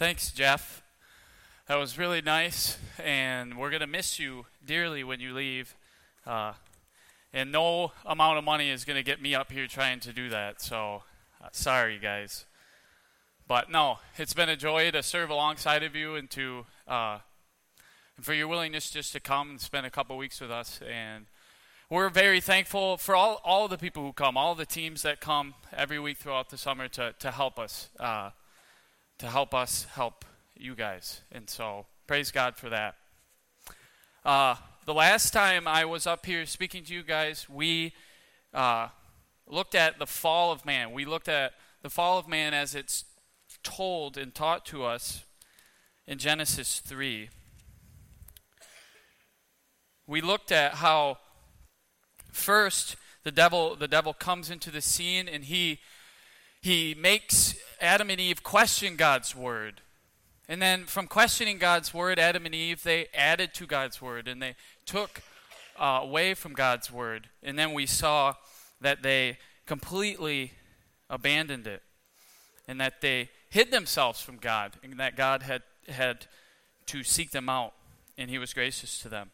Thanks, 0.00 0.32
Jeff. 0.32 0.82
That 1.66 1.74
was 1.74 1.98
really 1.98 2.22
nice, 2.22 2.78
and 2.98 3.58
we're 3.58 3.68
going 3.68 3.82
to 3.82 3.86
miss 3.86 4.18
you 4.18 4.46
dearly 4.64 5.04
when 5.04 5.20
you 5.20 5.34
leave. 5.34 5.76
Uh, 6.26 6.54
and 7.34 7.52
no 7.52 7.92
amount 8.06 8.38
of 8.38 8.44
money 8.44 8.70
is 8.70 8.86
going 8.86 8.96
to 8.96 9.02
get 9.02 9.20
me 9.20 9.34
up 9.34 9.52
here 9.52 9.66
trying 9.66 10.00
to 10.00 10.14
do 10.14 10.30
that, 10.30 10.62
so 10.62 11.02
uh, 11.44 11.48
sorry, 11.52 11.98
guys. 11.98 12.46
But 13.46 13.70
no, 13.70 13.98
it's 14.16 14.32
been 14.32 14.48
a 14.48 14.56
joy 14.56 14.90
to 14.90 15.02
serve 15.02 15.28
alongside 15.28 15.82
of 15.82 15.94
you 15.94 16.14
and 16.14 16.30
to 16.30 16.64
uh, 16.88 17.18
and 18.16 18.24
for 18.24 18.32
your 18.32 18.48
willingness 18.48 18.88
just 18.88 19.12
to 19.12 19.20
come 19.20 19.50
and 19.50 19.60
spend 19.60 19.84
a 19.84 19.90
couple 19.90 20.16
weeks 20.16 20.40
with 20.40 20.50
us. 20.50 20.80
And 20.90 21.26
we're 21.90 22.08
very 22.08 22.40
thankful 22.40 22.96
for 22.96 23.14
all, 23.14 23.42
all 23.44 23.68
the 23.68 23.76
people 23.76 24.02
who 24.02 24.14
come, 24.14 24.38
all 24.38 24.54
the 24.54 24.64
teams 24.64 25.02
that 25.02 25.20
come 25.20 25.52
every 25.76 26.00
week 26.00 26.16
throughout 26.16 26.48
the 26.48 26.56
summer 26.56 26.88
to, 26.88 27.14
to 27.18 27.30
help 27.30 27.58
us, 27.58 27.90
uh, 28.00 28.30
to 29.20 29.28
help 29.28 29.54
us 29.54 29.86
help 29.94 30.24
you 30.56 30.74
guys. 30.74 31.22
And 31.32 31.48
so 31.48 31.86
praise 32.06 32.30
God 32.30 32.56
for 32.56 32.68
that. 32.68 32.96
Uh, 34.24 34.56
the 34.84 34.92
last 34.92 35.32
time 35.32 35.66
I 35.66 35.84
was 35.84 36.06
up 36.06 36.26
here 36.26 36.44
speaking 36.44 36.84
to 36.84 36.94
you 36.94 37.02
guys, 37.02 37.48
we 37.48 37.92
uh, 38.52 38.88
looked 39.46 39.74
at 39.74 39.98
the 39.98 40.06
fall 40.06 40.52
of 40.52 40.66
man. 40.66 40.92
We 40.92 41.04
looked 41.04 41.28
at 41.28 41.52
the 41.82 41.90
fall 41.90 42.18
of 42.18 42.28
man 42.28 42.52
as 42.52 42.74
it's 42.74 43.04
told 43.62 44.18
and 44.18 44.34
taught 44.34 44.66
to 44.66 44.84
us 44.84 45.24
in 46.06 46.18
Genesis 46.18 46.80
3. 46.80 47.30
We 50.06 50.20
looked 50.20 50.50
at 50.50 50.74
how 50.74 51.18
First, 52.32 52.96
the 53.24 53.32
devil, 53.32 53.76
the 53.76 53.88
devil 53.88 54.12
comes 54.12 54.50
into 54.50 54.70
the 54.70 54.80
scene 54.80 55.28
and 55.28 55.44
he, 55.44 55.80
he 56.60 56.94
makes 56.98 57.54
Adam 57.80 58.10
and 58.10 58.20
Eve 58.20 58.42
question 58.42 58.96
God's 58.96 59.34
word. 59.34 59.80
And 60.48 60.60
then 60.60 60.84
from 60.84 61.06
questioning 61.06 61.58
God's 61.58 61.94
word, 61.94 62.18
Adam 62.18 62.44
and 62.44 62.54
Eve, 62.54 62.82
they 62.82 63.06
added 63.14 63.54
to 63.54 63.66
God's 63.66 64.02
word 64.02 64.26
and 64.26 64.42
they 64.42 64.56
took 64.84 65.22
uh, 65.78 66.00
away 66.02 66.34
from 66.34 66.52
God's 66.52 66.92
word. 66.92 67.28
And 67.42 67.58
then 67.58 67.72
we 67.72 67.86
saw 67.86 68.34
that 68.80 69.02
they 69.02 69.38
completely 69.66 70.52
abandoned 71.08 71.66
it 71.66 71.82
and 72.66 72.80
that 72.80 73.00
they 73.00 73.30
hid 73.48 73.70
themselves 73.70 74.20
from 74.20 74.36
God 74.36 74.72
and 74.82 74.98
that 74.98 75.16
God 75.16 75.42
had, 75.42 75.62
had 75.88 76.26
to 76.86 77.02
seek 77.04 77.30
them 77.30 77.48
out 77.48 77.74
and 78.18 78.28
he 78.28 78.38
was 78.38 78.52
gracious 78.52 79.00
to 79.00 79.08
them. 79.08 79.30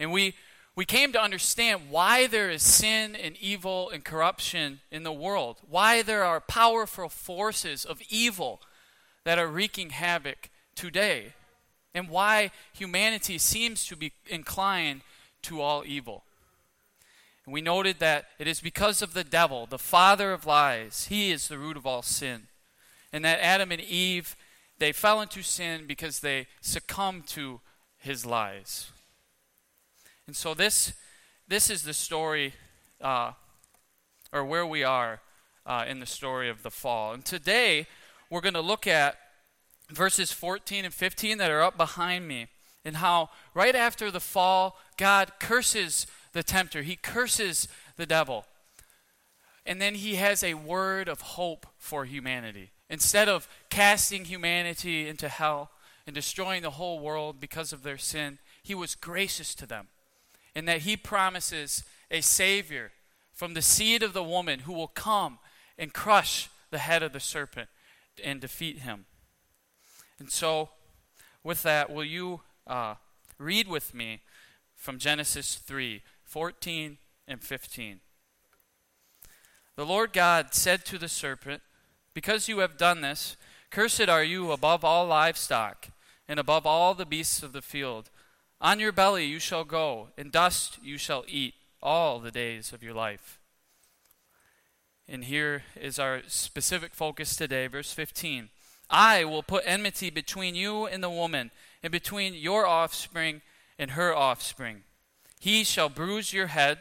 And 0.00 0.10
we 0.10 0.34
we 0.74 0.84
came 0.84 1.12
to 1.12 1.22
understand 1.22 1.90
why 1.90 2.26
there 2.26 2.50
is 2.50 2.62
sin 2.62 3.14
and 3.14 3.36
evil 3.40 3.90
and 3.90 4.04
corruption 4.04 4.80
in 4.90 5.02
the 5.02 5.12
world, 5.12 5.58
why 5.68 6.00
there 6.02 6.24
are 6.24 6.40
powerful 6.40 7.10
forces 7.10 7.84
of 7.84 8.00
evil 8.08 8.60
that 9.24 9.38
are 9.38 9.48
wreaking 9.48 9.90
havoc 9.90 10.48
today, 10.74 11.34
and 11.94 12.08
why 12.08 12.50
humanity 12.72 13.36
seems 13.36 13.84
to 13.86 13.96
be 13.96 14.12
inclined 14.26 15.02
to 15.42 15.60
all 15.60 15.84
evil. 15.86 16.24
And 17.44 17.52
we 17.52 17.60
noted 17.60 17.98
that 17.98 18.26
it 18.38 18.46
is 18.46 18.60
because 18.60 19.02
of 19.02 19.12
the 19.14 19.24
devil, 19.24 19.66
the 19.66 19.78
father 19.78 20.32
of 20.32 20.46
lies. 20.46 21.06
He 21.10 21.30
is 21.30 21.48
the 21.48 21.58
root 21.58 21.76
of 21.76 21.86
all 21.86 22.02
sin. 22.02 22.44
And 23.12 23.24
that 23.24 23.40
Adam 23.40 23.72
and 23.72 23.80
Eve, 23.80 24.36
they 24.78 24.92
fell 24.92 25.20
into 25.20 25.42
sin 25.42 25.84
because 25.86 26.20
they 26.20 26.46
succumbed 26.60 27.26
to 27.28 27.60
his 27.98 28.24
lies. 28.24 28.90
And 30.26 30.36
so 30.36 30.54
this, 30.54 30.92
this 31.48 31.68
is 31.68 31.82
the 31.82 31.92
story, 31.92 32.54
uh, 33.00 33.32
or 34.32 34.44
where 34.44 34.66
we 34.66 34.84
are 34.84 35.20
uh, 35.66 35.84
in 35.88 36.00
the 36.00 36.06
story 36.06 36.48
of 36.48 36.62
the 36.62 36.70
fall. 36.70 37.12
And 37.12 37.24
today 37.24 37.86
we're 38.30 38.40
going 38.40 38.54
to 38.54 38.60
look 38.60 38.86
at 38.86 39.16
verses 39.90 40.32
14 40.32 40.84
and 40.84 40.94
15 40.94 41.38
that 41.38 41.50
are 41.50 41.62
up 41.62 41.76
behind 41.76 42.28
me, 42.28 42.46
and 42.84 42.96
how 42.96 43.30
right 43.52 43.74
after 43.74 44.10
the 44.10 44.20
fall, 44.20 44.78
God 44.96 45.32
curses 45.40 46.06
the 46.32 46.42
tempter. 46.42 46.82
He 46.82 46.96
curses 46.96 47.68
the 47.96 48.06
devil. 48.06 48.46
And 49.66 49.80
then 49.80 49.96
he 49.96 50.16
has 50.16 50.42
a 50.42 50.54
word 50.54 51.08
of 51.08 51.20
hope 51.20 51.66
for 51.78 52.04
humanity. 52.04 52.70
Instead 52.88 53.28
of 53.28 53.48
casting 53.70 54.24
humanity 54.24 55.08
into 55.08 55.28
hell 55.28 55.70
and 56.06 56.14
destroying 56.14 56.62
the 56.62 56.70
whole 56.70 56.98
world 56.98 57.40
because 57.40 57.72
of 57.72 57.82
their 57.82 57.98
sin, 57.98 58.38
he 58.62 58.74
was 58.74 58.94
gracious 58.94 59.54
to 59.56 59.66
them 59.66 59.88
in 60.54 60.64
that 60.66 60.82
he 60.82 60.96
promises 60.96 61.84
a 62.10 62.20
Savior 62.20 62.92
from 63.32 63.54
the 63.54 63.62
seed 63.62 64.02
of 64.02 64.12
the 64.12 64.22
woman 64.22 64.60
who 64.60 64.72
will 64.72 64.88
come 64.88 65.38
and 65.78 65.92
crush 65.92 66.50
the 66.70 66.78
head 66.78 67.02
of 67.02 67.12
the 67.12 67.20
serpent 67.20 67.68
and 68.22 68.40
defeat 68.40 68.78
him. 68.78 69.06
And 70.18 70.30
so, 70.30 70.70
with 71.42 71.62
that, 71.62 71.90
will 71.90 72.04
you 72.04 72.40
uh, 72.66 72.94
read 73.38 73.68
with 73.68 73.94
me 73.94 74.20
from 74.76 74.98
Genesis 74.98 75.56
3 75.56 76.02
14 76.24 76.98
and 77.26 77.42
15? 77.42 78.00
The 79.74 79.86
Lord 79.86 80.12
God 80.12 80.54
said 80.54 80.84
to 80.86 80.98
the 80.98 81.08
serpent, 81.08 81.62
Because 82.14 82.48
you 82.48 82.58
have 82.58 82.76
done 82.76 83.00
this, 83.00 83.36
cursed 83.70 84.08
are 84.08 84.22
you 84.22 84.52
above 84.52 84.84
all 84.84 85.06
livestock 85.06 85.88
and 86.28 86.38
above 86.38 86.66
all 86.66 86.94
the 86.94 87.06
beasts 87.06 87.42
of 87.42 87.52
the 87.52 87.62
field. 87.62 88.10
On 88.62 88.78
your 88.78 88.92
belly 88.92 89.24
you 89.24 89.40
shall 89.40 89.64
go, 89.64 90.10
and 90.16 90.30
dust 90.30 90.78
you 90.80 90.96
shall 90.96 91.24
eat 91.26 91.54
all 91.82 92.20
the 92.20 92.30
days 92.30 92.72
of 92.72 92.80
your 92.80 92.94
life. 92.94 93.40
And 95.08 95.24
here 95.24 95.64
is 95.74 95.98
our 95.98 96.22
specific 96.28 96.94
focus 96.94 97.34
today, 97.34 97.66
verse 97.66 97.92
15. 97.92 98.50
I 98.88 99.24
will 99.24 99.42
put 99.42 99.64
enmity 99.66 100.10
between 100.10 100.54
you 100.54 100.86
and 100.86 101.02
the 101.02 101.10
woman, 101.10 101.50
and 101.82 101.90
between 101.90 102.34
your 102.34 102.64
offspring 102.64 103.42
and 103.80 103.90
her 103.90 104.14
offspring. 104.14 104.84
He 105.40 105.64
shall 105.64 105.88
bruise 105.88 106.32
your 106.32 106.46
head, 106.46 106.78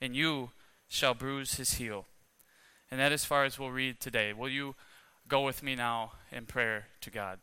and 0.00 0.16
you 0.16 0.52
shall 0.88 1.12
bruise 1.12 1.56
his 1.56 1.74
heel. 1.74 2.06
And 2.90 2.98
that 2.98 3.12
as 3.12 3.26
far 3.26 3.44
as 3.44 3.58
we'll 3.58 3.70
read 3.70 4.00
today. 4.00 4.32
Will 4.32 4.48
you 4.48 4.76
go 5.28 5.42
with 5.44 5.62
me 5.62 5.74
now 5.74 6.12
in 6.30 6.46
prayer 6.46 6.86
to 7.02 7.10
God? 7.10 7.38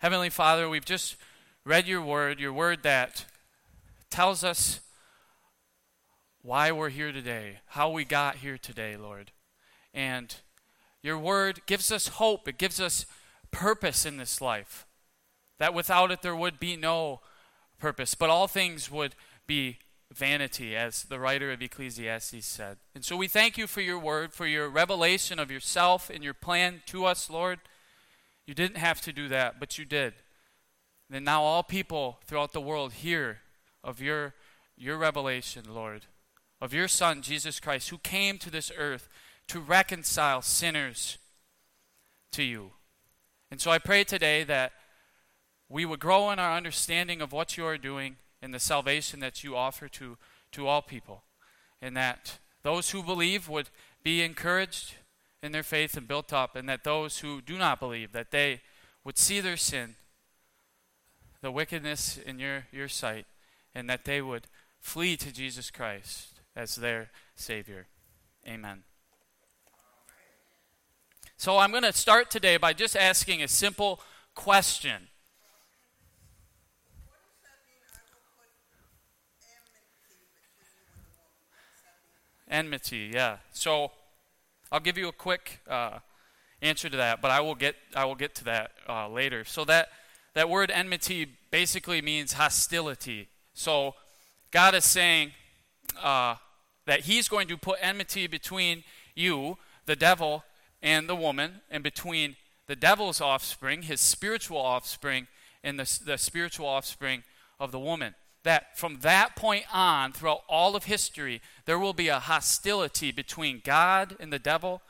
Heavenly 0.00 0.30
Father, 0.30 0.68
we've 0.68 0.84
just 0.84 1.16
read 1.68 1.86
your 1.86 2.00
word, 2.00 2.40
your 2.40 2.52
word 2.52 2.82
that 2.82 3.26
tells 4.08 4.42
us 4.42 4.80
why 6.40 6.72
we're 6.72 6.88
here 6.88 7.12
today, 7.12 7.58
how 7.66 7.90
we 7.90 8.06
got 8.06 8.36
here 8.36 8.56
today, 8.56 8.96
Lord. 8.96 9.32
And 9.92 10.34
your 11.02 11.18
word 11.18 11.60
gives 11.66 11.92
us 11.92 12.08
hope, 12.08 12.48
it 12.48 12.56
gives 12.56 12.80
us 12.80 13.04
purpose 13.50 14.06
in 14.06 14.16
this 14.16 14.40
life. 14.40 14.86
That 15.58 15.74
without 15.74 16.10
it, 16.10 16.22
there 16.22 16.34
would 16.34 16.58
be 16.58 16.74
no 16.74 17.20
purpose, 17.78 18.14
but 18.14 18.30
all 18.30 18.48
things 18.48 18.90
would 18.90 19.14
be 19.46 19.76
vanity, 20.10 20.74
as 20.74 21.02
the 21.02 21.20
writer 21.20 21.52
of 21.52 21.60
Ecclesiastes 21.60 22.46
said. 22.46 22.78
And 22.94 23.04
so 23.04 23.14
we 23.14 23.28
thank 23.28 23.58
you 23.58 23.66
for 23.66 23.82
your 23.82 23.98
word, 23.98 24.32
for 24.32 24.46
your 24.46 24.70
revelation 24.70 25.38
of 25.38 25.50
yourself 25.50 26.08
and 26.08 26.24
your 26.24 26.32
plan 26.32 26.80
to 26.86 27.04
us, 27.04 27.28
Lord. 27.28 27.58
You 28.46 28.54
didn't 28.54 28.78
have 28.78 29.02
to 29.02 29.12
do 29.12 29.28
that, 29.28 29.60
but 29.60 29.76
you 29.76 29.84
did. 29.84 30.14
And 31.10 31.24
now 31.24 31.42
all 31.42 31.62
people 31.62 32.18
throughout 32.26 32.52
the 32.52 32.60
world 32.60 32.92
hear 32.92 33.38
of 33.82 34.00
your, 34.00 34.34
your 34.76 34.98
revelation, 34.98 35.64
Lord, 35.68 36.06
of 36.60 36.74
your 36.74 36.88
Son, 36.88 37.22
Jesus 37.22 37.60
Christ, 37.60 37.88
who 37.88 37.98
came 37.98 38.38
to 38.38 38.50
this 38.50 38.70
earth 38.76 39.08
to 39.48 39.60
reconcile 39.60 40.42
sinners 40.42 41.18
to 42.32 42.42
you. 42.42 42.72
And 43.50 43.60
so 43.60 43.70
I 43.70 43.78
pray 43.78 44.04
today 44.04 44.44
that 44.44 44.72
we 45.68 45.84
would 45.84 46.00
grow 46.00 46.30
in 46.30 46.38
our 46.38 46.56
understanding 46.56 47.22
of 47.22 47.32
what 47.32 47.56
you 47.56 47.64
are 47.64 47.78
doing 47.78 48.16
and 48.42 48.52
the 48.52 48.60
salvation 48.60 49.20
that 49.20 49.42
you 49.42 49.56
offer 49.56 49.88
to, 49.88 50.18
to 50.52 50.66
all 50.66 50.82
people. 50.82 51.24
And 51.80 51.96
that 51.96 52.38
those 52.62 52.90
who 52.90 53.02
believe 53.02 53.48
would 53.48 53.70
be 54.02 54.22
encouraged 54.22 54.94
in 55.42 55.52
their 55.52 55.62
faith 55.62 55.96
and 55.96 56.08
built 56.08 56.32
up, 56.32 56.56
and 56.56 56.68
that 56.68 56.84
those 56.84 57.18
who 57.18 57.40
do 57.40 57.56
not 57.56 57.80
believe, 57.80 58.12
that 58.12 58.32
they 58.32 58.60
would 59.04 59.16
see 59.16 59.40
their 59.40 59.56
sin 59.56 59.94
the 61.40 61.50
wickedness 61.50 62.18
in 62.18 62.38
your, 62.38 62.66
your 62.72 62.88
sight, 62.88 63.26
and 63.74 63.88
that 63.88 64.04
they 64.04 64.20
would 64.20 64.46
flee 64.80 65.16
to 65.16 65.32
Jesus 65.32 65.70
Christ 65.70 66.40
as 66.56 66.76
their 66.76 67.10
Savior. 67.34 67.86
Amen. 68.46 68.82
So 71.36 71.58
I'm 71.58 71.70
going 71.70 71.84
to 71.84 71.92
start 71.92 72.30
today 72.30 72.56
by 72.56 72.72
just 72.72 72.96
asking 72.96 73.42
a 73.42 73.48
simple 73.48 74.00
question. 74.34 75.08
Enmity, 82.50 83.10
yeah. 83.12 83.36
So 83.52 83.92
I'll 84.72 84.80
give 84.80 84.98
you 84.98 85.08
a 85.08 85.12
quick 85.12 85.60
uh, 85.68 85.98
answer 86.62 86.88
to 86.88 86.96
that, 86.96 87.20
but 87.20 87.30
I 87.30 87.40
will 87.40 87.54
get 87.54 87.76
I 87.94 88.04
will 88.06 88.14
get 88.14 88.34
to 88.36 88.44
that 88.44 88.72
uh, 88.88 89.08
later. 89.08 89.44
So 89.44 89.64
that 89.66 89.90
that 90.38 90.48
word 90.48 90.70
enmity 90.70 91.26
basically 91.50 92.00
means 92.00 92.34
hostility. 92.34 93.26
So 93.54 93.96
God 94.52 94.72
is 94.76 94.84
saying 94.84 95.32
uh, 96.00 96.36
that 96.86 97.00
He's 97.00 97.28
going 97.28 97.48
to 97.48 97.56
put 97.56 97.80
enmity 97.82 98.28
between 98.28 98.84
you, 99.16 99.58
the 99.86 99.96
devil, 99.96 100.44
and 100.80 101.08
the 101.08 101.16
woman, 101.16 101.62
and 101.72 101.82
between 101.82 102.36
the 102.68 102.76
devil's 102.76 103.20
offspring, 103.20 103.82
his 103.82 104.00
spiritual 104.00 104.58
offspring, 104.58 105.26
and 105.64 105.76
the, 105.76 106.00
the 106.06 106.16
spiritual 106.16 106.68
offspring 106.68 107.24
of 107.58 107.72
the 107.72 107.80
woman. 107.80 108.14
That 108.44 108.78
from 108.78 109.00
that 109.00 109.34
point 109.34 109.64
on, 109.74 110.12
throughout 110.12 110.44
all 110.48 110.76
of 110.76 110.84
history, 110.84 111.42
there 111.64 111.80
will 111.80 111.94
be 111.94 112.06
a 112.06 112.20
hostility 112.20 113.10
between 113.10 113.60
God 113.64 114.14
and 114.20 114.32
the 114.32 114.38
devil. 114.38 114.82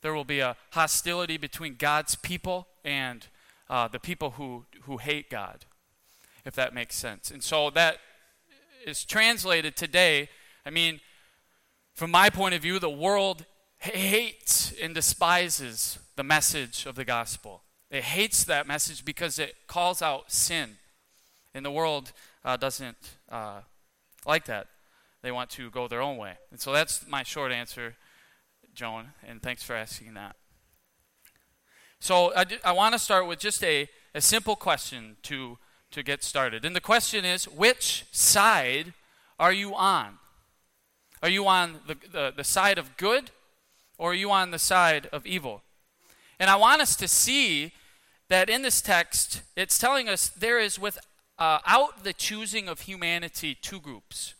There 0.00 0.14
will 0.14 0.24
be 0.24 0.40
a 0.40 0.56
hostility 0.70 1.36
between 1.36 1.74
God's 1.74 2.14
people 2.14 2.68
and 2.82 3.26
uh, 3.68 3.88
the 3.88 3.98
people 3.98 4.32
who, 4.32 4.64
who 4.82 4.98
hate 4.98 5.30
God, 5.30 5.64
if 6.44 6.54
that 6.54 6.74
makes 6.74 6.96
sense. 6.96 7.30
And 7.30 7.42
so 7.42 7.70
that 7.70 7.98
is 8.86 9.04
translated 9.04 9.76
today. 9.76 10.28
I 10.66 10.70
mean, 10.70 11.00
from 11.94 12.10
my 12.10 12.30
point 12.30 12.54
of 12.54 12.62
view, 12.62 12.78
the 12.78 12.90
world 12.90 13.46
hates 13.78 14.72
and 14.82 14.94
despises 14.94 15.98
the 16.16 16.22
message 16.22 16.86
of 16.86 16.94
the 16.94 17.04
gospel. 17.04 17.62
It 17.90 18.04
hates 18.04 18.44
that 18.44 18.66
message 18.66 19.04
because 19.04 19.38
it 19.38 19.54
calls 19.66 20.02
out 20.02 20.32
sin. 20.32 20.78
And 21.54 21.64
the 21.64 21.70
world 21.70 22.12
uh, 22.44 22.56
doesn't 22.56 22.96
uh, 23.30 23.60
like 24.26 24.46
that. 24.46 24.66
They 25.22 25.32
want 25.32 25.50
to 25.50 25.70
go 25.70 25.88
their 25.88 26.02
own 26.02 26.16
way. 26.16 26.34
And 26.50 26.60
so 26.60 26.72
that's 26.72 27.06
my 27.08 27.22
short 27.22 27.52
answer, 27.52 27.94
Joan, 28.74 29.06
and 29.26 29.40
thanks 29.40 29.62
for 29.62 29.74
asking 29.74 30.14
that. 30.14 30.36
So 32.04 32.34
I, 32.36 32.44
I 32.62 32.72
want 32.72 32.92
to 32.92 32.98
start 32.98 33.26
with 33.26 33.38
just 33.38 33.64
a, 33.64 33.88
a 34.14 34.20
simple 34.20 34.56
question 34.56 35.16
to, 35.22 35.56
to 35.90 36.02
get 36.02 36.22
started. 36.22 36.62
And 36.62 36.76
the 36.76 36.80
question 36.82 37.24
is 37.24 37.48
which 37.48 38.04
side 38.12 38.92
are 39.38 39.54
you 39.54 39.74
on? 39.74 40.18
Are 41.22 41.30
you 41.30 41.46
on 41.46 41.76
the, 41.86 41.96
the, 42.12 42.34
the 42.36 42.44
side 42.44 42.76
of 42.76 42.98
good 42.98 43.30
or 43.96 44.10
are 44.10 44.14
you 44.14 44.30
on 44.30 44.50
the 44.50 44.58
side 44.58 45.08
of 45.14 45.24
evil? 45.24 45.62
And 46.38 46.50
I 46.50 46.56
want 46.56 46.82
us 46.82 46.94
to 46.96 47.08
see 47.08 47.72
that 48.28 48.50
in 48.50 48.60
this 48.60 48.82
text, 48.82 49.40
it's 49.56 49.78
telling 49.78 50.06
us 50.06 50.28
there 50.28 50.58
is 50.58 50.78
without 50.78 51.00
uh, 51.38 51.86
the 52.02 52.12
choosing 52.12 52.68
of 52.68 52.80
humanity 52.80 53.54
two 53.54 53.80
groups. 53.80 54.34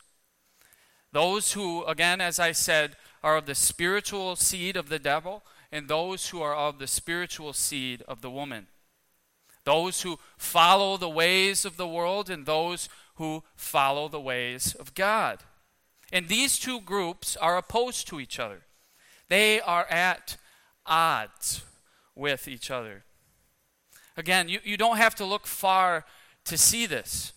Those 1.11 1.53
who, 1.53 1.83
again, 1.85 2.21
as 2.21 2.39
I 2.39 2.51
said, 2.51 2.95
are 3.23 3.37
of 3.37 3.47
the 3.47 3.55
spiritual 3.55 4.35
seed 4.35 4.77
of 4.77 4.89
the 4.89 4.99
devil, 4.99 5.41
and 5.75 5.89
those 5.89 6.29
who 6.29 6.41
are 6.41 6.55
of 6.55 6.79
the 6.79 6.87
spiritual 6.87 7.51
seed 7.51 8.01
of 8.07 8.21
the 8.21 8.31
woman. 8.31 8.67
Those 9.65 10.03
who 10.03 10.19
follow 10.37 10.95
the 10.95 11.09
ways 11.09 11.65
of 11.65 11.75
the 11.75 11.87
world, 11.87 12.29
and 12.29 12.45
those 12.45 12.87
who 13.15 13.43
follow 13.57 14.07
the 14.07 14.19
ways 14.21 14.73
of 14.73 14.95
God. 14.95 15.39
And 16.13 16.29
these 16.29 16.57
two 16.57 16.79
groups 16.79 17.35
are 17.35 17.57
opposed 17.57 18.07
to 18.07 18.21
each 18.21 18.39
other. 18.39 18.61
They 19.27 19.59
are 19.59 19.85
at 19.87 20.37
odds 20.85 21.65
with 22.15 22.47
each 22.47 22.71
other. 22.71 23.03
Again, 24.15 24.47
you, 24.47 24.59
you 24.63 24.77
don't 24.77 24.95
have 24.95 25.15
to 25.15 25.25
look 25.25 25.45
far 25.45 26.05
to 26.45 26.57
see 26.57 26.85
this. 26.85 27.33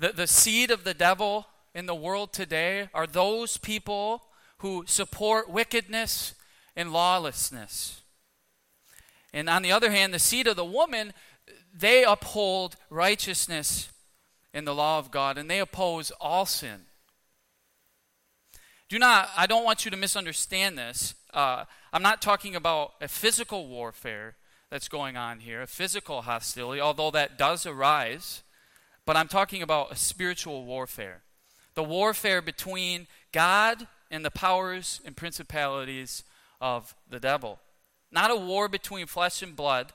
The, 0.00 0.08
the 0.08 0.26
seed 0.26 0.72
of 0.72 0.82
the 0.82 0.94
devil 0.94 1.46
in 1.76 1.86
the 1.86 1.94
world 1.94 2.32
today 2.32 2.88
are 2.92 3.06
those 3.06 3.56
people 3.56 4.24
who 4.66 4.82
support 4.84 5.48
wickedness 5.48 6.34
and 6.74 6.92
lawlessness. 6.92 8.02
And 9.32 9.48
on 9.48 9.62
the 9.62 9.70
other 9.70 9.92
hand, 9.92 10.12
the 10.12 10.18
seed 10.18 10.48
of 10.48 10.56
the 10.56 10.64
woman, 10.64 11.12
they 11.72 12.02
uphold 12.02 12.74
righteousness 12.90 13.90
in 14.52 14.64
the 14.64 14.74
law 14.74 14.98
of 14.98 15.12
God 15.12 15.38
and 15.38 15.48
they 15.48 15.60
oppose 15.60 16.10
all 16.20 16.46
sin. 16.46 16.86
Do 18.88 18.98
not, 18.98 19.30
I 19.36 19.46
don't 19.46 19.64
want 19.64 19.84
you 19.84 19.90
to 19.92 19.96
misunderstand 19.96 20.76
this. 20.76 21.14
Uh, 21.32 21.64
I'm 21.92 22.02
not 22.02 22.20
talking 22.20 22.56
about 22.56 22.94
a 23.00 23.06
physical 23.06 23.68
warfare 23.68 24.34
that's 24.68 24.88
going 24.88 25.16
on 25.16 25.38
here, 25.38 25.62
a 25.62 25.66
physical 25.68 26.22
hostility, 26.22 26.80
although 26.80 27.12
that 27.12 27.38
does 27.38 27.66
arise, 27.66 28.42
but 29.04 29.16
I'm 29.16 29.28
talking 29.28 29.62
about 29.62 29.92
a 29.92 29.96
spiritual 29.96 30.64
warfare. 30.64 31.22
The 31.76 31.84
warfare 31.84 32.42
between 32.42 33.06
God 33.30 33.86
and 34.10 34.24
the 34.24 34.30
powers 34.30 35.00
and 35.04 35.16
principalities 35.16 36.22
of 36.60 36.94
the 37.08 37.20
devil. 37.20 37.58
Not 38.10 38.30
a 38.30 38.36
war 38.36 38.68
between 38.68 39.06
flesh 39.06 39.42
and 39.42 39.56
blood, 39.56 39.92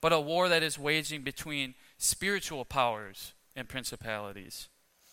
but 0.00 0.12
a 0.12 0.20
war 0.20 0.48
that 0.48 0.62
is 0.62 0.78
waging 0.78 1.22
between 1.22 1.74
spiritual 1.98 2.64
powers 2.64 3.32
and 3.54 3.68
principalities. 3.68 4.68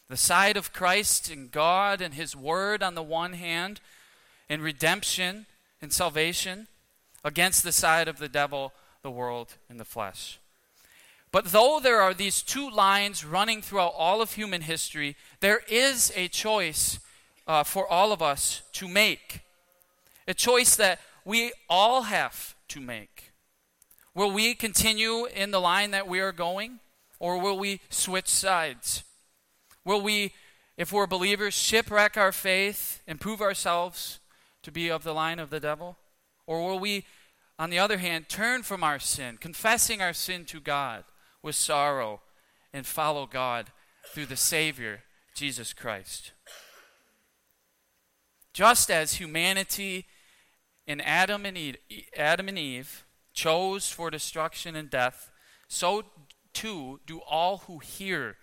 The 0.07 0.17
side 0.17 0.57
of 0.57 0.73
Christ 0.73 1.29
and 1.29 1.51
God 1.51 2.01
and 2.01 2.15
His 2.15 2.35
Word 2.35 2.81
on 2.81 2.95
the 2.95 3.03
one 3.03 3.33
hand, 3.33 3.79
and 4.49 4.63
redemption 4.63 5.45
and 5.81 5.93
salvation, 5.93 6.67
against 7.23 7.63
the 7.63 7.71
side 7.71 8.07
of 8.07 8.17
the 8.17 8.29
devil, 8.29 8.73
the 9.03 9.11
world, 9.11 9.55
and 9.69 9.79
the 9.79 9.85
flesh. 9.85 10.39
But 11.31 11.45
though 11.45 11.79
there 11.81 12.01
are 12.01 12.13
these 12.13 12.41
two 12.41 12.69
lines 12.69 13.23
running 13.23 13.61
throughout 13.61 13.93
all 13.95 14.21
of 14.21 14.33
human 14.33 14.61
history, 14.61 15.15
there 15.41 15.61
is 15.69 16.11
a 16.15 16.27
choice 16.27 16.99
uh, 17.49 17.63
for 17.63 17.91
all 17.91 18.11
of 18.11 18.21
us 18.21 18.61
to 18.73 18.87
make. 18.87 19.41
A 20.27 20.35
choice 20.35 20.75
that 20.75 20.99
we 21.25 21.51
all 21.67 22.03
have 22.03 22.55
to 22.69 22.79
make. 22.79 23.31
Will 24.13 24.31
we 24.31 24.53
continue 24.53 25.25
in 25.25 25.49
the 25.49 25.59
line 25.59 25.89
that 25.91 26.07
we 26.07 26.19
are 26.19 26.31
going, 26.31 26.79
or 27.19 27.39
will 27.39 27.57
we 27.57 27.81
switch 27.89 28.27
sides? 28.27 29.03
Will 29.83 29.99
we, 29.99 30.33
if 30.77 30.93
we're 30.93 31.07
believers, 31.07 31.55
shipwreck 31.55 32.17
our 32.17 32.31
faith 32.31 33.01
and 33.07 33.19
prove 33.19 33.41
ourselves 33.41 34.19
to 34.61 34.71
be 34.71 34.89
of 34.89 35.03
the 35.03 35.13
line 35.13 35.39
of 35.39 35.49
the 35.49 35.59
devil? 35.59 35.97
Or 36.45 36.63
will 36.63 36.79
we, 36.79 37.05
on 37.57 37.71
the 37.71 37.79
other 37.79 37.97
hand, 37.97 38.29
turn 38.29 38.61
from 38.61 38.83
our 38.83 38.99
sin, 38.99 39.37
confessing 39.37 40.03
our 40.03 40.13
sin 40.13 40.45
to 40.45 40.59
God 40.59 41.03
with 41.41 41.55
sorrow, 41.55 42.21
and 42.71 42.85
follow 42.85 43.25
God 43.25 43.71
through 44.13 44.27
the 44.27 44.37
Savior, 44.37 45.01
Jesus 45.33 45.73
Christ? 45.73 46.33
Just 48.53 48.89
as 48.89 49.15
humanity 49.15 50.05
in 50.87 51.01
Adam 51.01 51.45
and 51.45 51.57
Eve, 51.57 51.77
Adam 52.17 52.47
and 52.47 52.57
Eve 52.57 53.05
chose 53.33 53.89
for 53.89 54.09
destruction 54.09 54.75
and 54.75 54.89
death, 54.89 55.31
so 55.67 56.03
too 56.53 56.99
do 57.05 57.19
all 57.19 57.59
who 57.59 57.79
hear 57.79 58.35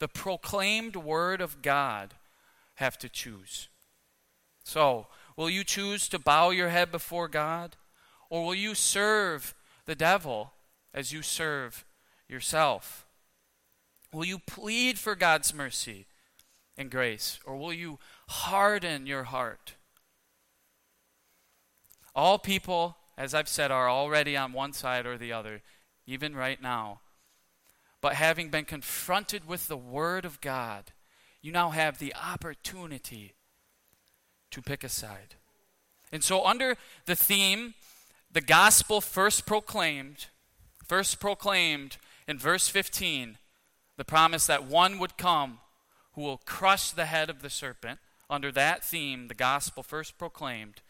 the 0.00 0.08
proclaimed 0.08 0.96
word 0.96 1.40
of 1.40 1.62
God 1.62 2.14
have 2.74 2.98
to 2.98 3.08
choose. 3.08 3.68
So, 4.64 5.06
will 5.36 5.50
you 5.50 5.62
choose 5.62 6.08
to 6.08 6.18
bow 6.18 6.50
your 6.50 6.70
head 6.70 6.90
before 6.90 7.28
God? 7.28 7.76
Or 8.30 8.44
will 8.44 8.54
you 8.54 8.74
serve 8.74 9.54
the 9.86 9.94
devil 9.94 10.52
as 10.92 11.12
you 11.12 11.22
serve 11.22 11.84
yourself? 12.28 13.06
Will 14.12 14.24
you 14.24 14.38
plead 14.38 14.98
for 14.98 15.14
God's 15.14 15.54
mercy 15.54 16.06
and 16.76 16.90
grace? 16.90 17.38
Or 17.44 17.56
will 17.56 17.72
you 17.72 17.98
harden 18.28 19.06
your 19.06 19.24
heart. 19.24 19.74
All 22.14 22.38
people, 22.38 22.96
as 23.18 23.34
I've 23.34 23.48
said, 23.48 23.70
are 23.70 23.88
already 23.88 24.36
on 24.36 24.52
one 24.52 24.72
side 24.72 25.06
or 25.06 25.18
the 25.18 25.32
other, 25.32 25.62
even 26.06 26.34
right 26.34 26.62
now. 26.62 27.00
But 28.00 28.14
having 28.14 28.50
been 28.50 28.64
confronted 28.64 29.46
with 29.46 29.66
the 29.66 29.76
Word 29.76 30.24
of 30.24 30.40
God, 30.40 30.92
you 31.42 31.52
now 31.52 31.70
have 31.70 31.98
the 31.98 32.14
opportunity 32.14 33.34
to 34.50 34.62
pick 34.62 34.84
a 34.84 34.88
side. 34.88 35.36
And 36.12 36.22
so, 36.22 36.44
under 36.44 36.76
the 37.06 37.16
theme, 37.16 37.74
the 38.30 38.40
gospel 38.40 39.00
first 39.00 39.46
proclaimed, 39.46 40.26
first 40.86 41.18
proclaimed 41.18 41.96
in 42.28 42.38
verse 42.38 42.68
15, 42.68 43.38
the 43.96 44.04
promise 44.04 44.46
that 44.46 44.64
one 44.64 44.98
would 44.98 45.16
come 45.16 45.60
who 46.14 46.22
will 46.22 46.40
crush 46.44 46.90
the 46.90 47.06
head 47.06 47.30
of 47.30 47.42
the 47.42 47.50
serpent 47.50 47.98
under 48.30 48.50
that 48.52 48.84
theme, 48.84 49.28
the 49.28 49.34
gospel 49.34 49.82
first 49.82 50.18
proclaimed, 50.18 50.80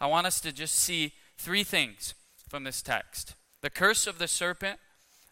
I 0.00 0.06
want 0.06 0.26
us 0.26 0.40
to 0.40 0.52
just 0.52 0.74
see 0.74 1.12
three 1.38 1.64
things 1.64 2.14
from 2.48 2.64
this 2.64 2.82
text 2.82 3.34
the 3.62 3.70
curse 3.70 4.08
of 4.08 4.18
the 4.18 4.26
serpent, 4.26 4.80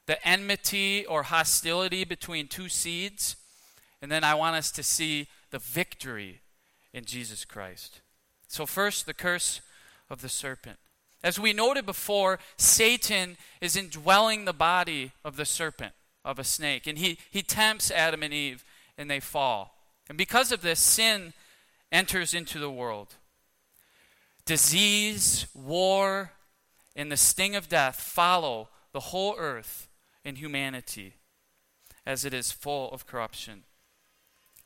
the 0.06 0.26
enmity 0.26 1.04
or 1.04 1.24
hostility 1.24 2.04
between 2.04 2.46
two 2.46 2.68
seeds, 2.68 3.34
and 4.00 4.10
then 4.10 4.22
I 4.22 4.34
want 4.34 4.54
us 4.54 4.70
to 4.72 4.84
see 4.84 5.26
the 5.50 5.58
victory 5.58 6.40
in 6.92 7.04
Jesus 7.04 7.44
Christ. 7.44 8.00
So, 8.46 8.66
first, 8.66 9.06
the 9.06 9.14
curse 9.14 9.60
of 10.08 10.22
the 10.22 10.28
serpent. 10.28 10.78
As 11.22 11.38
we 11.38 11.52
noted 11.52 11.84
before, 11.84 12.38
Satan 12.56 13.36
is 13.60 13.76
indwelling 13.76 14.44
the 14.44 14.52
body 14.52 15.12
of 15.24 15.36
the 15.36 15.44
serpent, 15.44 15.92
of 16.24 16.38
a 16.38 16.44
snake, 16.44 16.86
and 16.86 16.96
he, 16.96 17.18
he 17.30 17.42
tempts 17.42 17.90
Adam 17.90 18.22
and 18.22 18.32
Eve, 18.32 18.64
and 19.00 19.10
they 19.10 19.18
fall. 19.18 19.74
And 20.08 20.18
because 20.18 20.52
of 20.52 20.60
this, 20.60 20.78
sin 20.78 21.32
enters 21.90 22.34
into 22.34 22.58
the 22.58 22.70
world. 22.70 23.14
Disease, 24.44 25.46
war, 25.54 26.32
and 26.94 27.10
the 27.10 27.16
sting 27.16 27.56
of 27.56 27.68
death 27.68 27.98
follow 27.98 28.68
the 28.92 29.00
whole 29.00 29.34
earth 29.38 29.88
and 30.24 30.36
humanity 30.36 31.14
as 32.04 32.24
it 32.24 32.34
is 32.34 32.52
full 32.52 32.90
of 32.92 33.06
corruption. 33.06 33.62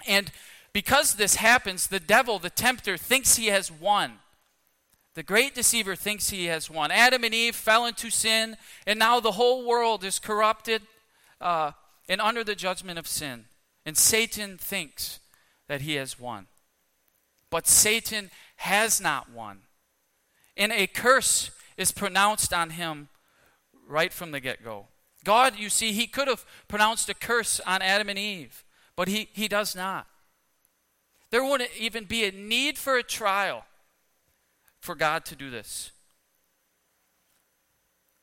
And 0.07 0.33
because 0.73 1.15
this 1.15 1.37
happens, 1.37 1.87
the 1.87 2.01
devil, 2.01 2.41
the 2.41 2.51
tempter, 2.51 2.97
thinks 2.97 3.37
he 3.37 3.47
has 3.47 3.71
won. 3.71 4.15
The 5.15 5.23
great 5.23 5.55
deceiver 5.55 5.95
thinks 5.95 6.31
he 6.31 6.47
has 6.47 6.69
won. 6.69 6.91
Adam 6.91 7.23
and 7.23 7.33
Eve 7.33 7.55
fell 7.55 7.87
into 7.87 8.11
sin, 8.11 8.57
and 8.85 8.99
now 8.99 9.21
the 9.21 9.33
whole 9.33 9.65
world 9.65 10.03
is 10.03 10.19
corrupted 10.19 10.83
uh, 11.41 11.71
and 12.09 12.21
under 12.21 12.43
the 12.43 12.57
judgment 12.57 12.99
of 12.99 13.07
sin. 13.07 13.45
And 13.87 13.97
Satan 13.97 14.57
thinks 14.59 15.21
that 15.69 15.83
he 15.83 15.95
has 15.95 16.19
won. 16.19 16.47
But 17.51 17.67
Satan 17.67 18.31
has 18.57 19.01
not 19.01 19.31
won. 19.31 19.61
And 20.57 20.73
a 20.73 20.87
curse 20.87 21.51
is 21.77 21.93
pronounced 21.93 22.53
on 22.53 22.71
him 22.71 23.09
right 23.87 24.13
from 24.13 24.31
the 24.31 24.41
get 24.41 24.65
go. 24.65 24.87
God, 25.25 25.59
you 25.59 25.69
see, 25.69 25.93
he 25.93 26.07
could 26.07 26.29
have 26.29 26.45
pronounced 26.69 27.09
a 27.09 27.15
curse 27.15 27.61
on 27.67 27.83
Adam 27.83 28.09
and 28.09 28.19
Eve, 28.19 28.65
but 28.95 29.09
he, 29.09 29.29
he 29.33 29.49
does 29.49 29.75
not. 29.75 30.07
There 31.31 31.45
wouldn't 31.45 31.71
even 31.79 32.05
be 32.05 32.25
a 32.25 32.31
need 32.31 32.79
for 32.79 32.97
a 32.97 33.03
trial 33.03 33.65
for 34.81 34.95
God 34.95 35.25
to 35.27 35.35
do 35.35 35.51
this. 35.51 35.91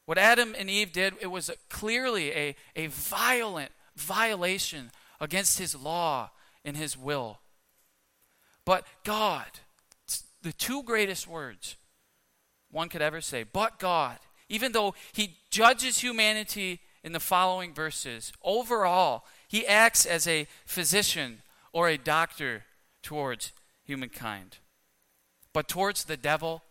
What 0.05 0.17
Adam 0.17 0.55
and 0.57 0.69
Eve 0.69 0.91
did, 0.91 1.15
it 1.19 1.27
was 1.27 1.49
clearly 1.69 2.31
a, 2.31 2.55
a 2.75 2.87
violent 2.87 3.71
violation 3.95 4.91
against 5.21 5.59
his 5.59 5.75
law 5.75 6.31
and 6.65 6.75
his 6.75 6.97
will. 6.97 7.39
But 8.65 8.85
God, 9.05 9.45
the 10.41 10.51
two 10.51 10.83
greatest 10.83 11.27
words 11.27 11.77
one 12.71 12.89
could 12.89 13.01
ever 13.01 13.21
say, 13.21 13.43
but 13.43 13.79
God, 13.79 14.17
even 14.49 14.71
though 14.71 14.95
he 15.13 15.37
judges 15.49 15.99
humanity 15.99 16.79
in 17.03 17.11
the 17.11 17.19
following 17.19 17.73
verses, 17.73 18.33
overall, 18.43 19.25
he 19.47 19.67
acts 19.67 20.05
as 20.05 20.27
a 20.27 20.47
physician 20.65 21.41
or 21.73 21.87
a 21.87 21.97
doctor 21.97 22.63
towards 23.03 23.51
humankind. 23.83 24.57
But 25.53 25.67
towards 25.67 26.05
the 26.05 26.17
devil, 26.17 26.63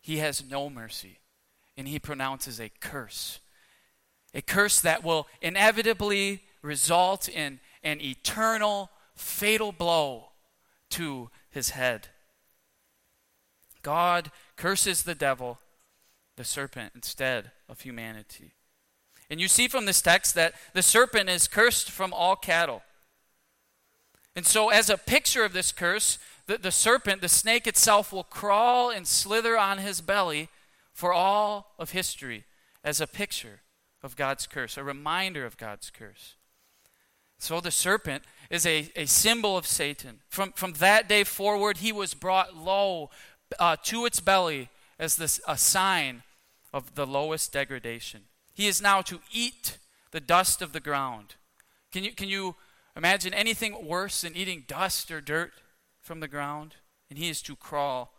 he 0.00 0.18
has 0.18 0.48
no 0.48 0.70
mercy, 0.70 1.18
and 1.76 1.88
he 1.88 1.98
pronounces 1.98 2.60
a 2.60 2.70
curse. 2.80 3.40
A 4.34 4.40
curse 4.40 4.80
that 4.80 5.02
will 5.02 5.26
inevitably 5.42 6.42
result 6.62 7.28
in 7.28 7.60
an 7.82 8.00
eternal, 8.00 8.90
fatal 9.14 9.72
blow 9.72 10.30
to 10.90 11.30
his 11.50 11.70
head. 11.70 12.08
God 13.82 14.30
curses 14.56 15.02
the 15.02 15.14
devil, 15.14 15.58
the 16.36 16.44
serpent, 16.44 16.92
instead 16.94 17.50
of 17.68 17.80
humanity. 17.80 18.52
And 19.30 19.40
you 19.40 19.48
see 19.48 19.68
from 19.68 19.86
this 19.86 20.02
text 20.02 20.34
that 20.34 20.54
the 20.74 20.82
serpent 20.82 21.28
is 21.30 21.48
cursed 21.48 21.90
from 21.90 22.12
all 22.12 22.36
cattle. 22.36 22.82
And 24.36 24.44
so, 24.44 24.70
as 24.70 24.90
a 24.90 24.98
picture 24.98 25.44
of 25.44 25.52
this 25.52 25.72
curse, 25.72 26.18
the, 26.46 26.58
the 26.58 26.72
serpent, 26.72 27.20
the 27.20 27.28
snake 27.28 27.66
itself, 27.66 28.12
will 28.12 28.24
crawl 28.24 28.90
and 28.90 29.06
slither 29.06 29.56
on 29.56 29.78
his 29.78 30.00
belly 30.00 30.48
for 30.92 31.12
all 31.12 31.74
of 31.78 31.92
history 31.92 32.44
as 32.82 33.00
a 33.00 33.06
picture 33.06 33.60
of 34.02 34.16
God's 34.16 34.46
curse, 34.46 34.76
a 34.76 34.84
reminder 34.84 35.44
of 35.44 35.56
God's 35.56 35.90
curse. 35.90 36.36
So, 37.40 37.60
the 37.60 37.70
serpent 37.70 38.24
is 38.50 38.66
a, 38.66 38.90
a 38.94 39.06
symbol 39.06 39.56
of 39.56 39.66
Satan. 39.66 40.20
From, 40.28 40.52
from 40.52 40.74
that 40.74 41.08
day 41.08 41.24
forward, 41.24 41.78
he 41.78 41.90
was 41.90 42.12
brought 42.12 42.54
low 42.54 43.08
uh, 43.58 43.76
to 43.84 44.04
its 44.04 44.20
belly 44.20 44.68
as 44.98 45.16
this, 45.16 45.40
a 45.48 45.56
sign 45.56 46.22
of 46.72 46.94
the 46.96 47.06
lowest 47.06 47.52
degradation. 47.52 48.24
He 48.52 48.68
is 48.68 48.82
now 48.82 49.00
to 49.02 49.20
eat 49.32 49.78
the 50.10 50.20
dust 50.20 50.60
of 50.60 50.74
the 50.74 50.80
ground. 50.80 51.36
Can 51.92 52.04
you, 52.04 52.12
can 52.12 52.28
you 52.28 52.56
imagine 52.94 53.32
anything 53.32 53.86
worse 53.86 54.20
than 54.20 54.36
eating 54.36 54.64
dust 54.68 55.10
or 55.10 55.22
dirt 55.22 55.52
from 56.02 56.20
the 56.20 56.28
ground? 56.28 56.76
And 57.08 57.18
he 57.18 57.30
is 57.30 57.40
to 57.42 57.56
crawl 57.56 58.12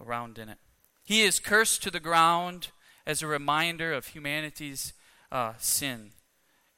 around 0.00 0.38
in 0.38 0.48
it. 0.48 0.58
He 1.04 1.22
is 1.22 1.38
cursed 1.40 1.82
to 1.82 1.90
the 1.90 2.00
ground 2.00 2.68
as 3.06 3.20
a 3.20 3.26
reminder 3.26 3.92
of 3.92 4.06
humanity's 4.06 4.94
uh, 5.30 5.52
sin 5.58 6.12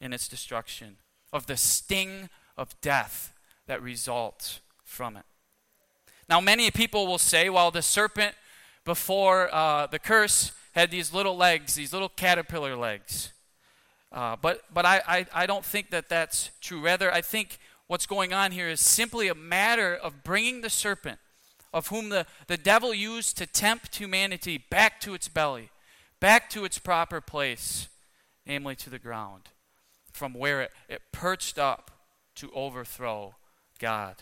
and 0.01 0.13
its 0.13 0.27
destruction, 0.27 0.97
of 1.35 1.47
the 1.47 1.57
sting 1.57 2.31
of 2.57 2.81
death 2.81 3.35
that 3.67 3.83
results 3.83 4.61
from 4.85 5.17
it. 5.17 5.25
Now, 6.29 6.41
many 6.41 6.71
people 6.71 7.07
will 7.07 7.19
say, 7.19 7.51
well, 7.51 7.71
the 7.71 7.83
serpent 7.83 8.35
before 8.85 9.53
uh, 9.53 9.87
the 9.89 9.99
curse 9.99 10.53
had 10.75 10.91
these 10.91 11.13
little 11.13 11.37
legs, 11.37 11.75
these 11.75 11.93
little 11.93 12.09
caterpillar 12.09 12.77
legs. 12.77 13.33
Uh, 14.13 14.37
but 14.41 14.63
but 14.73 14.87
I, 14.87 15.03
I, 15.07 15.27
I 15.35 15.47
don't 15.47 15.65
think 15.65 15.91
that 15.91 16.09
that's 16.09 16.51
true. 16.61 16.81
Rather, 16.81 17.13
I 17.13 17.21
think 17.21 17.59
what's 17.89 18.07
going 18.07 18.33
on 18.33 18.53
here 18.53 18.69
is 18.69 18.81
simply 18.81 19.29
a 19.29 19.35
matter 19.35 19.95
of 19.95 20.23
bringing 20.23 20.61
the 20.61 20.71
serpent, 20.71 21.19
of 21.73 21.89
whom 21.89 22.11
the, 22.11 22.27
the 22.47 22.57
devil 22.57 22.95
used 22.95 23.37
to 23.39 23.47
tempt 23.47 23.97
humanity, 23.97 24.57
back 24.71 25.01
to 25.01 25.15
its 25.15 25.29
belly, 25.29 25.71
back 26.21 26.49
to 26.51 26.65
its 26.65 26.79
proper 26.79 27.21
place, 27.21 27.89
namely 28.47 28.77
to 28.77 28.89
the 28.89 29.01
ground, 29.01 29.49
from 30.15 30.33
where 30.33 30.63
it, 30.63 30.73
it 30.89 31.03
perched 31.13 31.59
up 31.59 31.91
to 32.37 32.51
overthrow 32.53 33.35
God. 33.79 34.17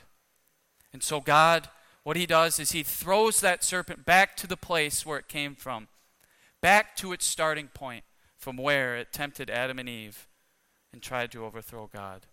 And 0.92 1.02
so, 1.02 1.20
God, 1.20 1.68
what 2.02 2.16
he 2.16 2.26
does 2.26 2.58
is 2.58 2.72
he 2.72 2.82
throws 2.82 3.40
that 3.40 3.62
serpent 3.62 4.04
back 4.04 4.34
to 4.38 4.46
the 4.46 4.56
place 4.56 5.06
where 5.06 5.18
it 5.18 5.28
came 5.28 5.54
from, 5.54 5.88
back 6.60 6.96
to 6.96 7.12
its 7.12 7.26
starting 7.26 7.68
point 7.68 8.04
from 8.38 8.56
where 8.56 8.96
it 8.96 9.12
tempted 9.12 9.50
Adam 9.50 9.78
and 9.78 9.88
Eve 9.88 10.26
and 10.92 11.02
tried 11.02 11.30
to 11.32 11.44
overthrow 11.44 11.88
God. 11.92 12.26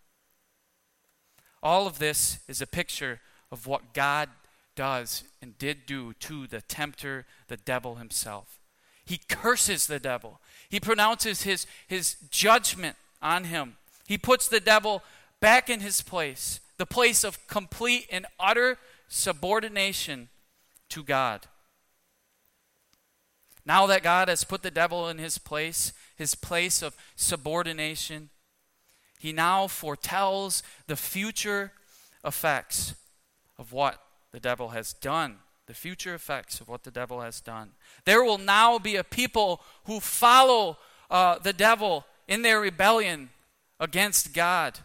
All 1.62 1.86
of 1.86 2.00
this 2.00 2.40
is 2.48 2.62
a 2.62 2.68
picture 2.68 3.20
of 3.52 3.68
what 3.68 3.94
God 3.94 4.30
does 4.76 5.24
and 5.42 5.58
did 5.58 5.86
do 5.86 6.14
to 6.14 6.48
the 6.48 6.62
tempter, 6.62 7.26
the 7.48 7.58
devil 7.58 7.96
himself. 7.96 8.60
He 9.06 9.18
curses 9.18 9.88
the 9.88 10.00
devil. 10.00 10.40
He 10.70 10.80
pronounces 10.80 11.42
his, 11.42 11.68
his 11.88 12.16
judgment 12.30 12.96
on 13.22 13.46
him. 13.46 13.78
He 14.08 14.18
puts 14.18 14.48
the 14.48 14.60
devil 14.60 15.04
back 15.40 15.70
in 15.70 15.80
his 15.80 16.02
place, 16.02 16.60
the 16.78 16.86
place 16.86 17.24
of 17.24 17.48
complete 17.48 18.08
and 18.12 18.26
utter 18.40 18.78
subordination 19.08 20.30
to 20.90 21.04
God. 21.04 21.48
Now 23.66 23.86
that 23.88 24.04
God 24.04 24.30
has 24.30 24.44
put 24.44 24.64
the 24.64 24.72
devil 24.72 25.08
in 25.10 25.18
his 25.18 25.38
place, 25.38 25.94
his 26.16 26.34
place 26.34 26.82
of 26.82 26.96
subordination, 27.16 28.30
he 29.20 29.32
now 29.32 29.68
foretells 29.68 30.64
the 30.88 30.96
future 30.96 31.74
effects 32.24 32.96
of 33.58 33.74
what 33.74 34.02
the 34.32 34.40
devil 34.40 34.70
has 34.70 34.94
done. 34.94 35.38
The 35.68 35.74
future 35.76 36.16
effects 36.16 36.60
of 36.60 36.68
what 36.68 36.84
the 36.84 36.90
devil 36.90 37.22
has 37.22 37.42
done. 37.42 37.74
There 38.06 38.24
will 38.24 38.40
now 38.40 38.80
be 38.80 38.96
a 38.96 39.04
people 39.04 39.62
who 39.86 40.00
follow 40.00 40.78
uh, 41.12 41.38
the 41.38 41.54
devil 41.54 42.06
in 42.30 42.44
their 42.44 42.62
rebellion 42.62 43.30
against 43.80 44.34
God. 44.34 44.80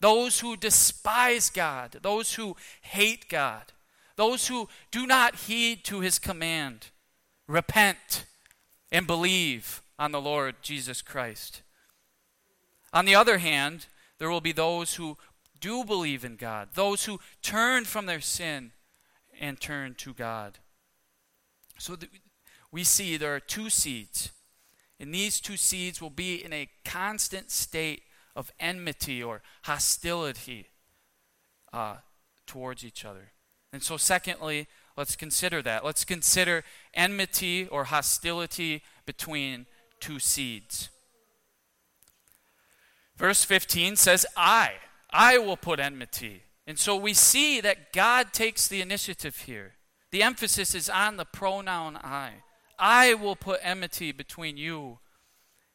Those 0.00 0.38
who 0.38 0.56
despise 0.56 1.50
God, 1.50 1.96
those 2.02 2.34
who 2.34 2.54
hate 2.82 3.28
God, 3.28 3.72
those 4.14 4.46
who 4.46 4.68
do 4.92 5.06
not 5.06 5.34
heed 5.34 5.82
to 5.84 6.00
his 6.00 6.20
command, 6.20 6.88
repent 7.48 8.26
and 8.92 9.06
believe 9.06 9.82
on 9.98 10.12
the 10.12 10.20
Lord 10.20 10.56
Jesus 10.62 11.02
Christ. 11.02 11.62
On 12.92 13.06
the 13.06 13.14
other 13.14 13.38
hand, 13.38 13.86
there 14.18 14.30
will 14.30 14.40
be 14.40 14.52
those 14.52 14.94
who 14.94 15.16
do 15.60 15.84
believe 15.84 16.24
in 16.24 16.36
God, 16.36 16.68
those 16.74 17.06
who 17.06 17.18
turn 17.42 17.84
from 17.84 18.06
their 18.06 18.20
sin 18.20 18.72
and 19.40 19.60
turn 19.60 19.94
to 19.96 20.12
God. 20.12 20.58
So 21.78 21.96
th- 21.96 22.12
we 22.70 22.84
see 22.84 23.16
there 23.16 23.34
are 23.34 23.40
two 23.40 23.70
seeds, 23.70 24.30
and 25.00 25.14
these 25.14 25.40
two 25.40 25.56
seeds 25.56 26.02
will 26.02 26.10
be 26.10 26.44
in 26.44 26.52
a 26.52 26.68
constant 26.84 27.50
state 27.50 28.02
of 28.34 28.52
enmity 28.58 29.22
or 29.22 29.42
hostility 29.62 30.68
uh, 31.72 31.96
towards 32.46 32.84
each 32.84 33.04
other. 33.04 33.32
And 33.72 33.82
so, 33.82 33.96
secondly, 33.96 34.66
let's 34.96 35.16
consider 35.16 35.62
that. 35.62 35.84
Let's 35.84 36.04
consider 36.04 36.64
enmity 36.94 37.66
or 37.68 37.84
hostility 37.84 38.82
between 39.06 39.66
two 40.00 40.18
seeds. 40.18 40.88
Verse 43.16 43.44
15 43.44 43.96
says, 43.96 44.24
I, 44.36 44.74
I 45.10 45.38
will 45.38 45.56
put 45.56 45.80
enmity. 45.80 46.42
And 46.66 46.78
so 46.78 46.96
we 46.96 47.14
see 47.14 47.60
that 47.60 47.92
God 47.92 48.32
takes 48.32 48.68
the 48.68 48.80
initiative 48.80 49.36
here. 49.40 49.74
The 50.10 50.22
emphasis 50.22 50.74
is 50.74 50.88
on 50.88 51.16
the 51.16 51.24
pronoun 51.24 51.96
I. 51.96 52.42
I 52.78 53.14
will 53.14 53.36
put 53.36 53.60
enmity 53.62 54.12
between 54.12 54.56
you 54.56 54.98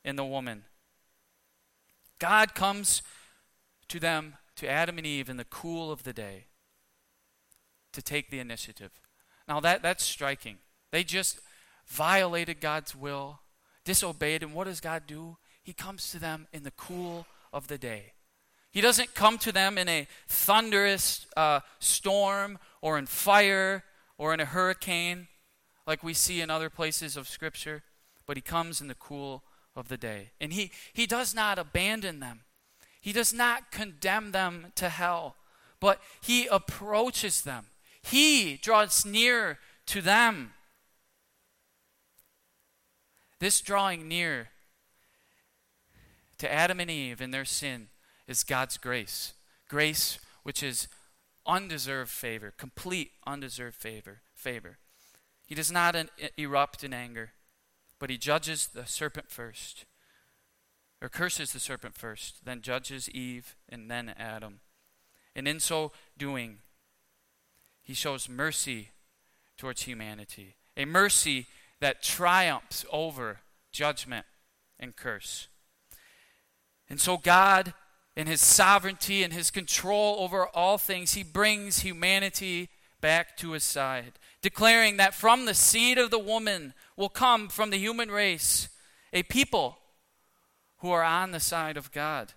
and 0.06 0.18
the 0.18 0.26
woman. 0.26 0.64
God 2.20 2.56
comes 2.56 3.02
to 3.90 4.00
them, 4.00 4.36
to 4.56 4.70
Adam 4.70 4.98
and 4.98 5.06
Eve, 5.06 5.30
in 5.30 5.38
the 5.38 5.46
cool 5.46 5.92
of 5.92 6.04
the 6.04 6.14
day 6.14 6.46
to 7.92 8.02
take 8.02 8.30
the 8.30 8.40
initiative. 8.40 8.92
Now, 9.48 9.60
that, 9.60 9.82
that's 9.82 10.04
striking. 10.04 10.58
They 10.92 11.04
just 11.04 11.40
violated 11.88 12.62
God's 12.62 12.96
will, 12.96 13.40
disobeyed, 13.84 14.44
and 14.44 14.54
what 14.54 14.66
does 14.66 14.80
God 14.80 15.04
do? 15.08 15.38
He 15.64 15.74
comes 15.74 16.12
to 16.12 16.20
them 16.20 16.48
in 16.52 16.64
the 16.64 16.72
cool 16.72 17.26
of 17.52 17.68
the 17.68 17.78
day. 17.78 18.14
He 18.72 18.82
doesn't 18.82 19.14
come 19.14 19.38
to 19.40 19.52
them 19.52 19.78
in 19.78 19.88
a 19.88 20.08
thunderous 20.28 21.28
uh, 21.38 21.60
storm 21.80 22.58
or 22.82 22.98
in 22.98 23.06
fire 23.06 23.84
or 24.18 24.34
in 24.34 24.40
a 24.40 24.46
hurricane. 24.46 25.28
Like 25.86 26.04
we 26.04 26.14
see 26.14 26.42
in 26.42 26.50
other 26.50 26.70
places 26.70 27.18
of 27.18 27.28
Scripture, 27.28 27.84
but 28.26 28.38
he 28.38 28.42
comes 28.42 28.82
in 28.82 28.88
the 28.88 28.96
cool 28.96 29.44
of 29.76 29.88
the 29.88 29.98
day. 29.98 30.32
And 30.40 30.54
he, 30.54 30.72
he 30.94 31.06
does 31.06 31.36
not 31.36 31.60
abandon 31.60 32.20
them, 32.20 32.42
he 33.02 33.12
does 33.12 33.34
not 33.34 33.72
condemn 33.72 34.32
them 34.32 34.72
to 34.76 34.90
hell, 34.90 35.36
but 35.80 36.02
he 36.22 36.48
approaches 36.48 37.42
them. 37.42 37.66
He 38.02 38.58
draws 38.58 39.06
near 39.06 39.60
to 39.88 40.02
them. 40.02 40.54
This 43.40 43.60
drawing 43.60 44.08
near 44.08 44.50
to 46.38 46.52
Adam 46.52 46.80
and 46.80 46.90
Eve 46.90 47.22
in 47.22 47.32
their 47.32 47.46
sin 47.46 47.88
is 48.28 48.44
God's 48.44 48.78
grace. 48.78 49.34
Grace 49.68 50.20
which 50.44 50.64
is 50.64 50.88
undeserved 51.46 52.12
favor, 52.12 52.54
complete 52.58 53.12
undeserved 53.26 53.76
favor. 53.76 54.22
favor. 54.36 54.78
He 55.46 55.56
does 55.56 55.72
not 55.72 55.96
erupt 56.38 56.84
in 56.84 56.94
anger, 56.94 57.32
but 58.00 58.10
he 58.10 58.18
judges 58.18 58.68
the 58.68 58.86
serpent 58.86 59.30
first, 59.30 59.86
or 61.02 61.10
curses 61.10 61.52
the 61.54 61.60
serpent 61.60 61.96
first, 61.96 62.46
then 62.46 62.62
judges 62.62 63.10
Eve 63.10 63.56
and 63.70 63.92
then 63.92 64.14
Adam. 64.18 64.62
And 65.36 65.48
in 65.48 65.60
so 65.60 65.92
doing, 66.18 66.60
he 67.84 67.94
shows 67.94 68.30
mercy 68.30 68.90
towards 69.58 69.84
humanity, 69.84 70.56
a 70.78 70.86
mercy 70.86 71.48
that 71.80 72.02
triumphs 72.02 72.86
over 72.92 73.42
judgment 73.72 74.26
and 74.80 74.96
curse. 74.96 75.48
And 76.90 77.00
so 77.00 77.18
God 77.18 77.74
in 78.16 78.28
his 78.28 78.42
sovereignty 78.42 79.24
and 79.24 79.34
his 79.34 79.52
control 79.52 80.18
over 80.20 80.48
all 80.48 80.78
things, 80.78 81.14
he 81.14 81.24
brings 81.24 81.80
humanity 81.80 82.70
back 83.02 83.36
to 83.38 83.52
his 83.52 83.64
side, 83.64 84.14
declaring 84.44 84.98
that 84.98 85.16
from 85.16 85.46
the 85.46 85.54
seed 85.56 85.98
of 85.98 86.12
the 86.12 86.20
woman 86.20 86.74
will 86.96 87.10
come 87.10 87.48
from 87.48 87.72
the 87.72 87.78
human 87.78 88.12
race 88.12 88.70
a 89.14 89.24
people 89.24 89.80
who 90.80 90.92
are 90.92 91.04
on 91.04 91.32
the 91.32 91.40
side 91.40 91.78
of 91.78 91.92
God. 91.92 92.34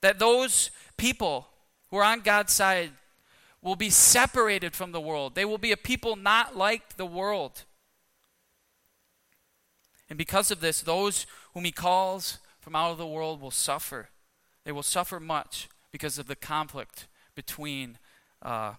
That 0.00 0.20
those 0.20 0.70
people 0.96 1.48
who 1.90 1.96
are 1.96 2.04
on 2.04 2.20
God's 2.20 2.52
side 2.52 2.92
will 3.60 3.74
be 3.74 3.90
separated 3.90 4.76
from 4.76 4.92
the 4.92 5.00
world. 5.00 5.34
They 5.34 5.44
will 5.44 5.58
be 5.58 5.72
a 5.72 5.76
people 5.76 6.14
not 6.14 6.56
like 6.56 6.96
the 6.96 7.06
world. 7.06 7.64
And 10.08 10.16
because 10.16 10.50
of 10.50 10.60
this, 10.60 10.80
those 10.80 11.26
whom 11.54 11.64
he 11.64 11.72
calls 11.72 12.38
from 12.60 12.76
out 12.76 12.92
of 12.92 12.98
the 12.98 13.06
world 13.06 13.40
will 13.40 13.50
suffer. 13.50 14.10
They 14.64 14.72
will 14.72 14.82
suffer 14.82 15.18
much 15.18 15.68
because 15.90 16.18
of 16.18 16.26
the 16.26 16.36
conflict 16.36 17.08
between 17.34 17.98
uh, 18.42 18.74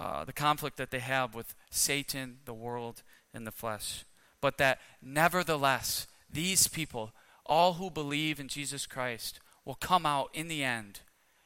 uh, 0.00 0.24
the 0.24 0.32
conflict 0.32 0.76
that 0.78 0.90
they 0.90 0.98
have 0.98 1.34
with 1.34 1.54
Satan, 1.70 2.38
the 2.44 2.54
world, 2.54 3.02
and 3.32 3.46
the 3.46 3.52
flesh. 3.52 4.04
But 4.40 4.58
that 4.58 4.80
nevertheless, 5.02 6.06
these 6.32 6.66
people, 6.66 7.12
all 7.44 7.74
who 7.74 7.90
believe 7.90 8.40
in 8.40 8.48
Jesus 8.48 8.86
Christ, 8.86 9.38
will 9.64 9.74
come 9.74 10.06
out 10.06 10.30
in 10.32 10.48
the 10.48 10.64
end 10.64 11.00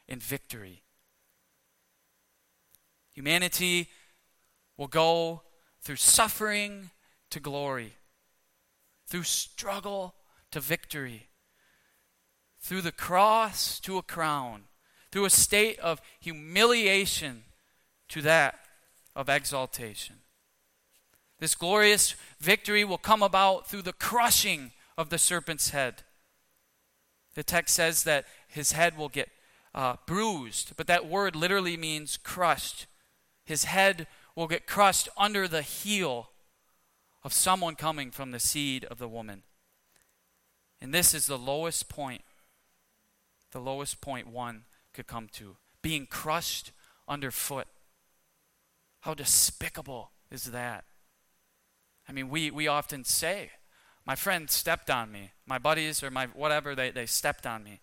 in 0.08 0.20
victory. 0.20 0.82
Humanity 3.12 3.88
will 4.76 4.86
go 4.86 5.42
through 5.82 5.96
suffering 5.96 6.90
to 7.30 7.40
glory, 7.40 7.94
through 9.06 9.24
struggle 9.24 10.14
to 10.52 10.60
victory 10.60 11.28
through 12.64 12.80
the 12.80 12.92
cross 12.92 13.78
to 13.78 13.98
a 13.98 14.02
crown, 14.02 14.62
through 15.12 15.26
a 15.26 15.30
state 15.30 15.78
of 15.80 16.00
humiliation 16.18 17.44
to 18.08 18.22
that 18.22 18.58
of 19.14 19.28
exaltation. 19.28 20.16
This 21.38 21.54
glorious 21.54 22.14
victory 22.40 22.84
will 22.84 22.98
come 22.98 23.22
about 23.22 23.66
through 23.66 23.82
the 23.82 23.92
crushing 23.92 24.72
of 24.96 25.10
the 25.10 25.18
serpent's 25.18 25.70
head. 25.70 26.02
The 27.34 27.42
text 27.42 27.74
says 27.74 28.04
that 28.04 28.24
his 28.48 28.72
head 28.72 28.96
will 28.96 29.08
get 29.08 29.28
uh, 29.74 29.96
bruised, 30.06 30.76
but 30.76 30.86
that 30.86 31.06
word 31.06 31.34
literally 31.34 31.76
means 31.76 32.16
crushed. 32.16 32.86
His 33.44 33.64
head 33.64 34.06
will 34.36 34.46
get 34.46 34.66
crushed 34.66 35.08
under 35.16 35.48
the 35.48 35.62
heel 35.62 36.30
of 37.24 37.32
someone 37.32 37.74
coming 37.74 38.10
from 38.10 38.30
the 38.30 38.38
seed 38.38 38.84
of 38.84 38.98
the 38.98 39.08
woman. 39.08 39.42
And 40.80 40.94
this 40.94 41.14
is 41.14 41.26
the 41.26 41.38
lowest 41.38 41.88
point 41.88 42.22
the 43.54 43.60
lowest 43.60 44.00
point 44.00 44.26
one 44.26 44.64
could 44.92 45.06
come 45.06 45.28
to 45.28 45.56
being 45.80 46.06
crushed 46.06 46.72
underfoot. 47.06 47.68
How 49.04 49.12
despicable 49.12 50.12
is 50.30 50.44
that? 50.44 50.84
I 52.08 52.12
mean, 52.12 52.30
we, 52.30 52.50
we 52.50 52.66
often 52.68 53.04
say, 53.04 53.50
my 54.06 54.14
friend 54.14 54.48
stepped 54.48 54.88
on 54.88 55.12
me. 55.12 55.32
My 55.46 55.58
buddies 55.58 56.02
or 56.02 56.10
my 56.10 56.24
whatever, 56.28 56.74
they, 56.74 56.90
they 56.90 57.04
stepped 57.04 57.46
on 57.46 57.62
me, 57.62 57.80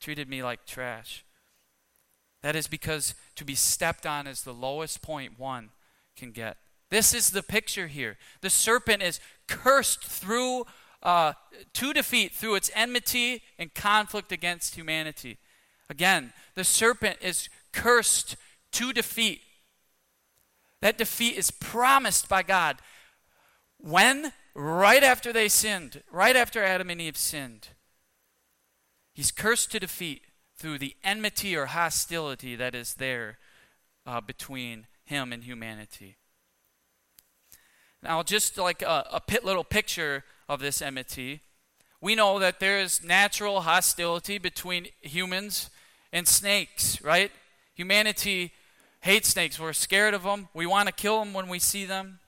treated 0.00 0.28
me 0.28 0.42
like 0.42 0.66
trash. 0.66 1.24
That 2.42 2.56
is 2.56 2.66
because 2.66 3.14
to 3.36 3.44
be 3.44 3.54
stepped 3.54 4.04
on 4.04 4.26
is 4.26 4.42
the 4.42 4.52
lowest 4.52 5.00
point 5.00 5.38
one 5.38 5.70
can 6.16 6.32
get. 6.32 6.56
This 6.90 7.14
is 7.14 7.30
the 7.30 7.44
picture 7.44 7.86
here. 7.86 8.16
The 8.40 8.50
serpent 8.50 9.00
is 9.00 9.20
cursed 9.46 10.02
through 10.02 10.64
uh, 11.04 11.34
to 11.74 11.92
defeat 11.92 12.32
through 12.32 12.56
its 12.56 12.72
enmity 12.74 13.42
and 13.60 13.72
conflict 13.74 14.32
against 14.32 14.74
humanity. 14.74 15.38
Again, 15.88 16.32
the 16.56 16.64
serpent 16.64 17.18
is 17.20 17.48
cursed 17.72 18.34
to 18.72 18.92
defeat. 18.92 19.40
That 20.84 20.98
defeat 20.98 21.38
is 21.38 21.50
promised 21.50 22.28
by 22.28 22.42
God. 22.42 22.76
When? 23.78 24.34
Right 24.54 25.02
after 25.02 25.32
they 25.32 25.48
sinned, 25.48 26.02
right 26.12 26.36
after 26.36 26.62
Adam 26.62 26.90
and 26.90 27.00
Eve 27.00 27.16
sinned. 27.16 27.68
He's 29.14 29.30
cursed 29.30 29.72
to 29.72 29.80
defeat 29.80 30.24
through 30.58 30.76
the 30.76 30.94
enmity 31.02 31.56
or 31.56 31.66
hostility 31.66 32.54
that 32.56 32.74
is 32.74 32.96
there 32.96 33.38
uh, 34.04 34.20
between 34.20 34.86
him 35.06 35.32
and 35.32 35.44
humanity. 35.44 36.16
Now, 38.02 38.22
just 38.22 38.58
like 38.58 38.82
a, 38.82 39.08
a 39.10 39.22
pit 39.26 39.42
little 39.42 39.64
picture 39.64 40.22
of 40.50 40.60
this 40.60 40.82
enmity. 40.82 41.40
We 42.02 42.14
know 42.14 42.38
that 42.38 42.60
there 42.60 42.78
is 42.78 43.02
natural 43.02 43.62
hostility 43.62 44.36
between 44.36 44.88
humans 45.00 45.70
and 46.12 46.28
snakes, 46.28 47.00
right? 47.00 47.32
Humanity 47.74 48.52
hates 49.04 49.28
snakes. 49.28 49.60
We're 49.60 49.74
scared 49.74 50.14
of 50.14 50.22
them. 50.22 50.48
We 50.54 50.64
want 50.64 50.86
to 50.88 50.92
kill 50.92 51.18
them 51.18 51.34
when 51.34 51.48
we 51.48 51.58
see 51.58 51.84
them. 51.84 52.20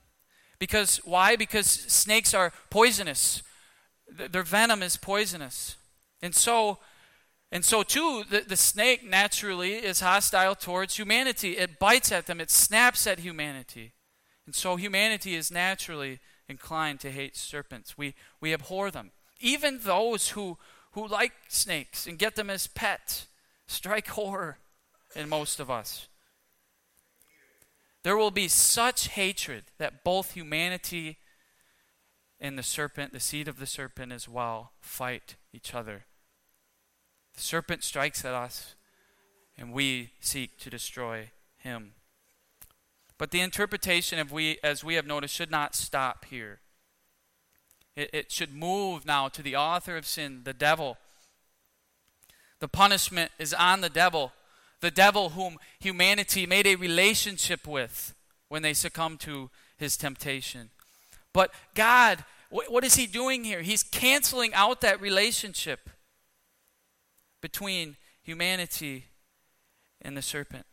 Because 0.58 0.98
why? 1.04 1.34
Because 1.34 1.66
snakes 1.66 2.34
are 2.34 2.52
poisonous. 2.68 3.42
Their 4.06 4.42
venom 4.42 4.82
is 4.82 4.98
poisonous. 4.98 5.76
And 6.20 6.34
so 6.34 6.78
and 7.50 7.64
so 7.64 7.82
too 7.82 8.24
the, 8.28 8.40
the 8.40 8.56
snake 8.56 9.02
naturally 9.02 9.72
is 9.72 10.00
hostile 10.00 10.54
towards 10.54 10.96
humanity. 10.96 11.56
It 11.56 11.78
bites 11.78 12.12
at 12.12 12.26
them, 12.26 12.42
it 12.42 12.50
snaps 12.50 13.06
at 13.06 13.20
humanity. 13.20 13.92
And 14.44 14.54
so 14.54 14.76
humanity 14.76 15.34
is 15.34 15.50
naturally 15.50 16.20
inclined 16.46 17.00
to 17.00 17.10
hate 17.10 17.36
serpents. 17.36 17.96
We, 17.96 18.14
we 18.38 18.52
abhor 18.52 18.90
them. 18.90 19.12
Even 19.40 19.80
those 19.82 20.30
who, 20.30 20.58
who 20.92 21.08
like 21.08 21.32
snakes 21.48 22.06
and 22.06 22.18
get 22.18 22.36
them 22.36 22.50
as 22.50 22.66
pets 22.66 23.28
strike 23.66 24.08
horror 24.18 24.58
in 25.14 25.30
most 25.30 25.58
of 25.58 25.70
us. 25.70 26.08
There 28.06 28.16
will 28.16 28.30
be 28.30 28.46
such 28.46 29.08
hatred 29.08 29.64
that 29.78 30.04
both 30.04 30.34
humanity 30.34 31.18
and 32.38 32.56
the 32.56 32.62
serpent, 32.62 33.12
the 33.12 33.18
seed 33.18 33.48
of 33.48 33.58
the 33.58 33.66
serpent 33.66 34.12
as 34.12 34.28
well, 34.28 34.70
fight 34.80 35.34
each 35.52 35.74
other. 35.74 36.04
The 37.34 37.40
serpent 37.40 37.82
strikes 37.82 38.24
at 38.24 38.32
us, 38.32 38.76
and 39.58 39.72
we 39.72 40.10
seek 40.20 40.56
to 40.60 40.70
destroy 40.70 41.32
him. 41.56 41.94
But 43.18 43.32
the 43.32 43.40
interpretation, 43.40 44.20
of 44.20 44.30
we, 44.30 44.58
as 44.62 44.84
we 44.84 44.94
have 44.94 45.04
noticed, 45.08 45.34
should 45.34 45.50
not 45.50 45.74
stop 45.74 46.26
here. 46.26 46.60
It, 47.96 48.10
it 48.12 48.30
should 48.30 48.54
move 48.54 49.04
now 49.04 49.26
to 49.26 49.42
the 49.42 49.56
author 49.56 49.96
of 49.96 50.06
sin, 50.06 50.42
the 50.44 50.54
devil. 50.54 50.96
The 52.60 52.68
punishment 52.68 53.32
is 53.36 53.52
on 53.52 53.80
the 53.80 53.90
devil, 53.90 54.32
the 54.80 54.90
devil 54.90 55.30
whom 55.30 55.58
humanity 55.80 56.46
made 56.46 56.66
a 56.66 56.76
relationship 56.76 57.66
with 57.66 58.14
when 58.48 58.62
they 58.62 58.74
succumbed 58.74 59.20
to 59.20 59.50
his 59.76 59.96
temptation. 59.96 60.70
But 61.32 61.52
God, 61.74 62.24
what, 62.50 62.84
is 62.84 62.94
he 62.94 63.06
doing 63.06 63.44
here? 63.44 63.62
He's 63.62 63.82
canceling 63.82 64.54
out 64.54 64.80
that 64.80 65.00
relationship 65.00 65.90
between 67.42 67.96
humanity 68.22 69.06
and 70.00 70.16
the 70.16 70.22
serpent. 70.22 70.66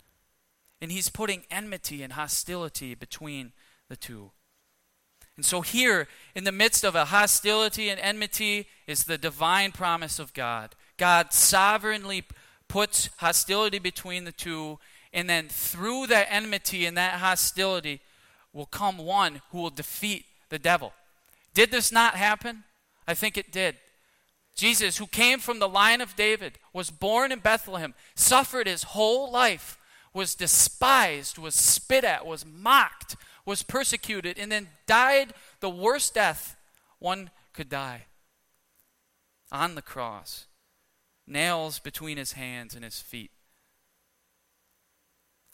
And 0.81 0.91
he's 0.91 1.09
putting 1.09 1.43
enmity 1.49 2.03
and 2.03 2.13
hostility 2.13 2.95
between 2.95 3.53
the 3.89 3.95
two. 3.95 4.31
And 5.35 5.45
so, 5.45 5.61
here, 5.61 6.07
in 6.35 6.43
the 6.43 6.51
midst 6.51 6.83
of 6.83 6.93
a 6.93 7.05
hostility 7.05 7.89
and 7.89 7.99
enmity, 7.99 8.67
is 8.85 9.05
the 9.05 9.17
divine 9.17 9.71
promise 9.71 10.19
of 10.19 10.33
God. 10.33 10.75
God 10.97 11.33
sovereignly 11.33 12.23
puts 12.73 13.11
hostility 13.17 13.77
between 13.77 14.23
the 14.23 14.31
two, 14.31 14.79
and 15.13 15.29
then 15.29 15.47
through 15.47 16.07
that 16.07 16.25
enmity 16.31 16.87
and 16.87 16.97
that 16.97 17.19
hostility, 17.19 18.01
will 18.51 18.65
come 18.65 18.97
one 18.97 19.43
who 19.51 19.59
will 19.59 19.69
defeat 19.69 20.25
the 20.49 20.57
devil. 20.57 20.91
Did 21.53 21.69
this 21.69 21.91
not 21.91 22.15
happen? 22.15 22.63
I 23.07 23.13
think 23.13 23.37
it 23.37 23.51
did. 23.51 23.75
Jesus, 24.55 24.97
who 24.97 25.05
came 25.05 25.37
from 25.37 25.59
the 25.59 25.69
line 25.69 26.01
of 26.01 26.15
David, 26.15 26.53
was 26.73 26.89
born 26.89 27.31
in 27.31 27.37
Bethlehem, 27.37 27.93
suffered 28.15 28.65
his 28.65 28.81
whole 28.81 29.31
life, 29.31 29.77
was 30.11 30.33
despised, 30.33 31.37
was 31.37 31.53
spit 31.53 32.03
at, 32.03 32.25
was 32.25 32.43
mocked, 32.43 33.15
was 33.45 33.61
persecuted, 33.61 34.39
and 34.39 34.51
then 34.51 34.67
died 34.87 35.35
the 35.59 35.69
worst 35.69 36.15
death 36.15 36.55
one 36.97 37.29
could 37.53 37.69
die 37.69 38.05
on 39.51 39.75
the 39.75 39.83
cross, 39.83 40.47
nails 41.25 41.79
between 41.79 42.17
his 42.17 42.33
hands 42.33 42.75
and 42.75 42.83
his 42.83 42.99
feet. 42.99 43.31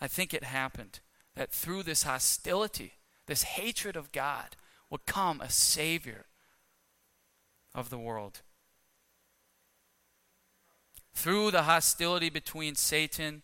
I 0.01 0.07
think 0.07 0.33
it 0.33 0.43
happened 0.43 0.99
that 1.35 1.51
through 1.51 1.83
this 1.83 2.03
hostility, 2.03 2.93
this 3.27 3.43
hatred 3.43 3.95
of 3.95 4.11
God, 4.11 4.55
would 4.89 5.05
come 5.05 5.41
a 5.41 5.49
Savior 5.49 6.25
of 7.75 7.89
the 7.89 7.99
world. 7.99 8.41
Through 11.13 11.51
the 11.51 11.63
hostility 11.63 12.29
between 12.29 12.75
Satan 12.75 13.43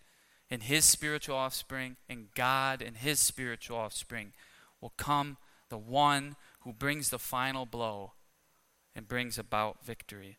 and 0.49 0.63
his 0.63 0.85
spiritual 0.85 1.35
offspring 1.35 1.97
and 2.07 2.27
God 2.33 2.81
and 2.81 2.97
his 2.97 3.19
spiritual 3.19 3.77
offspring 3.77 4.33
will 4.81 4.93
come 4.97 5.37
the 5.69 5.77
one 5.77 6.35
who 6.61 6.73
brings 6.73 7.09
the 7.09 7.19
final 7.19 7.65
blow 7.65 8.13
and 8.95 9.07
brings 9.07 9.37
about 9.37 9.85
victory. 9.85 10.37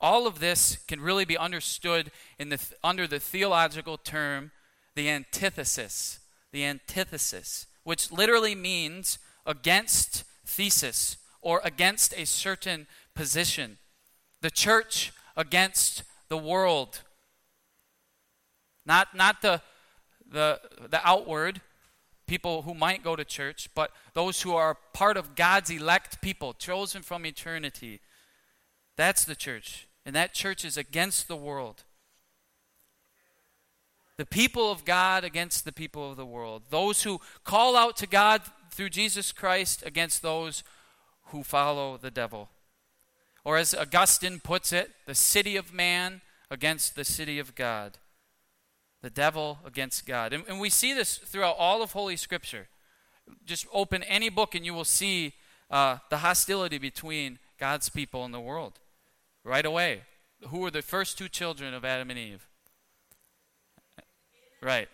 All 0.00 0.26
of 0.26 0.38
this 0.38 0.76
can 0.86 1.00
really 1.00 1.24
be 1.24 1.36
understood 1.36 2.10
in 2.38 2.50
the, 2.50 2.60
under 2.84 3.06
the 3.06 3.18
theological 3.18 3.98
term 3.98 4.52
the 4.94 5.08
antithesis. 5.08 6.20
The 6.52 6.64
antithesis, 6.64 7.66
which 7.84 8.10
literally 8.10 8.54
means 8.54 9.18
against 9.44 10.24
thesis 10.46 11.16
or 11.42 11.60
against 11.64 12.14
a 12.16 12.24
certain 12.24 12.86
position. 13.14 13.78
The 14.40 14.50
church 14.50 15.12
against 15.36 16.04
the 16.28 16.38
world. 16.38 17.02
Not, 18.86 19.14
not 19.14 19.42
the, 19.42 19.60
the, 20.30 20.60
the 20.88 21.06
outward, 21.06 21.60
people 22.28 22.62
who 22.62 22.74
might 22.74 23.02
go 23.02 23.16
to 23.16 23.24
church, 23.24 23.68
but 23.74 23.90
those 24.14 24.42
who 24.42 24.54
are 24.54 24.76
part 24.92 25.16
of 25.16 25.34
God's 25.34 25.70
elect 25.70 26.22
people, 26.22 26.52
chosen 26.52 27.02
from 27.02 27.26
eternity. 27.26 28.00
That's 28.96 29.24
the 29.24 29.34
church. 29.34 29.87
And 30.08 30.16
that 30.16 30.32
church 30.32 30.64
is 30.64 30.78
against 30.78 31.28
the 31.28 31.36
world. 31.36 31.84
The 34.16 34.24
people 34.24 34.72
of 34.72 34.86
God 34.86 35.22
against 35.22 35.66
the 35.66 35.70
people 35.70 36.10
of 36.10 36.16
the 36.16 36.24
world. 36.24 36.62
Those 36.70 37.02
who 37.02 37.20
call 37.44 37.76
out 37.76 37.98
to 37.98 38.06
God 38.06 38.40
through 38.70 38.88
Jesus 38.88 39.32
Christ 39.32 39.82
against 39.84 40.22
those 40.22 40.64
who 41.24 41.42
follow 41.42 41.98
the 41.98 42.10
devil. 42.10 42.48
Or 43.44 43.58
as 43.58 43.74
Augustine 43.74 44.40
puts 44.40 44.72
it, 44.72 44.92
the 45.04 45.14
city 45.14 45.56
of 45.56 45.74
man 45.74 46.22
against 46.50 46.96
the 46.96 47.04
city 47.04 47.38
of 47.38 47.54
God. 47.54 47.98
The 49.02 49.10
devil 49.10 49.58
against 49.62 50.06
God. 50.06 50.32
And, 50.32 50.42
and 50.48 50.58
we 50.58 50.70
see 50.70 50.94
this 50.94 51.18
throughout 51.18 51.56
all 51.58 51.82
of 51.82 51.92
Holy 51.92 52.16
Scripture. 52.16 52.68
Just 53.44 53.66
open 53.74 54.02
any 54.04 54.30
book 54.30 54.54
and 54.54 54.64
you 54.64 54.72
will 54.72 54.86
see 54.86 55.34
uh, 55.70 55.98
the 56.08 56.16
hostility 56.16 56.78
between 56.78 57.38
God's 57.60 57.90
people 57.90 58.24
and 58.24 58.32
the 58.32 58.40
world 58.40 58.80
right 59.48 59.66
away. 59.66 60.02
Who 60.48 60.58
were 60.58 60.70
the 60.70 60.82
first 60.82 61.18
two 61.18 61.28
children 61.28 61.74
of 61.74 61.84
Adam 61.84 62.10
and 62.10 62.18
Eve? 62.18 62.46
Right. 64.62 64.88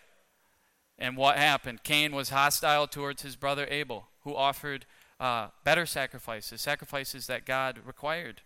And 0.97 1.17
what 1.17 1.37
happened? 1.37 1.83
Cain 1.83 2.15
was 2.15 2.29
hostile 2.29 2.87
towards 2.87 3.21
his 3.21 3.35
brother 3.35 3.67
Abel, 3.69 4.07
who 4.23 4.35
offered 4.35 4.85
uh, 5.19 5.47
better 5.63 5.85
sacrifices, 5.85 6.61
sacrifices 6.61 7.27
that 7.27 7.45
God 7.45 7.79
required. 7.85 8.41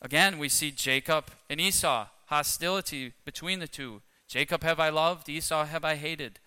Again, 0.00 0.38
we 0.38 0.48
see 0.48 0.70
Jacob 0.70 1.26
and 1.48 1.60
Esau, 1.60 2.06
hostility 2.26 3.12
between 3.24 3.60
the 3.60 3.68
two. 3.68 4.02
Jacob 4.28 4.62
have 4.62 4.80
I 4.80 4.88
loved, 4.88 5.28
Esau 5.28 5.64
have 5.66 5.84
I 5.84 5.96
hated. 5.96 6.38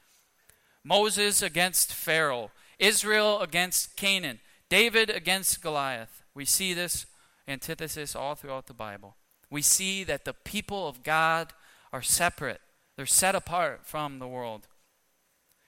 Moses 0.84 1.42
against 1.42 1.94
Pharaoh, 1.94 2.52
Israel 2.78 3.40
against 3.42 3.96
Canaan, 3.96 4.40
David 4.70 5.10
against 5.10 5.62
Goliath. 5.62 6.24
We 6.34 6.46
see 6.46 6.74
this 6.74 7.06
antithesis 7.50 8.16
all 8.16 8.36
throughout 8.36 8.68
the 8.68 8.74
Bible. 8.74 9.16
We 9.50 9.62
see 9.62 10.04
that 10.04 10.26
the 10.26 10.34
people 10.34 10.88
of 10.88 11.04
God 11.04 11.54
are 11.92 12.02
separate, 12.02 12.62
they're 12.96 13.06
set 13.06 13.36
apart 13.36 13.86
from 13.86 14.20
the 14.20 14.28
world. 14.28 14.68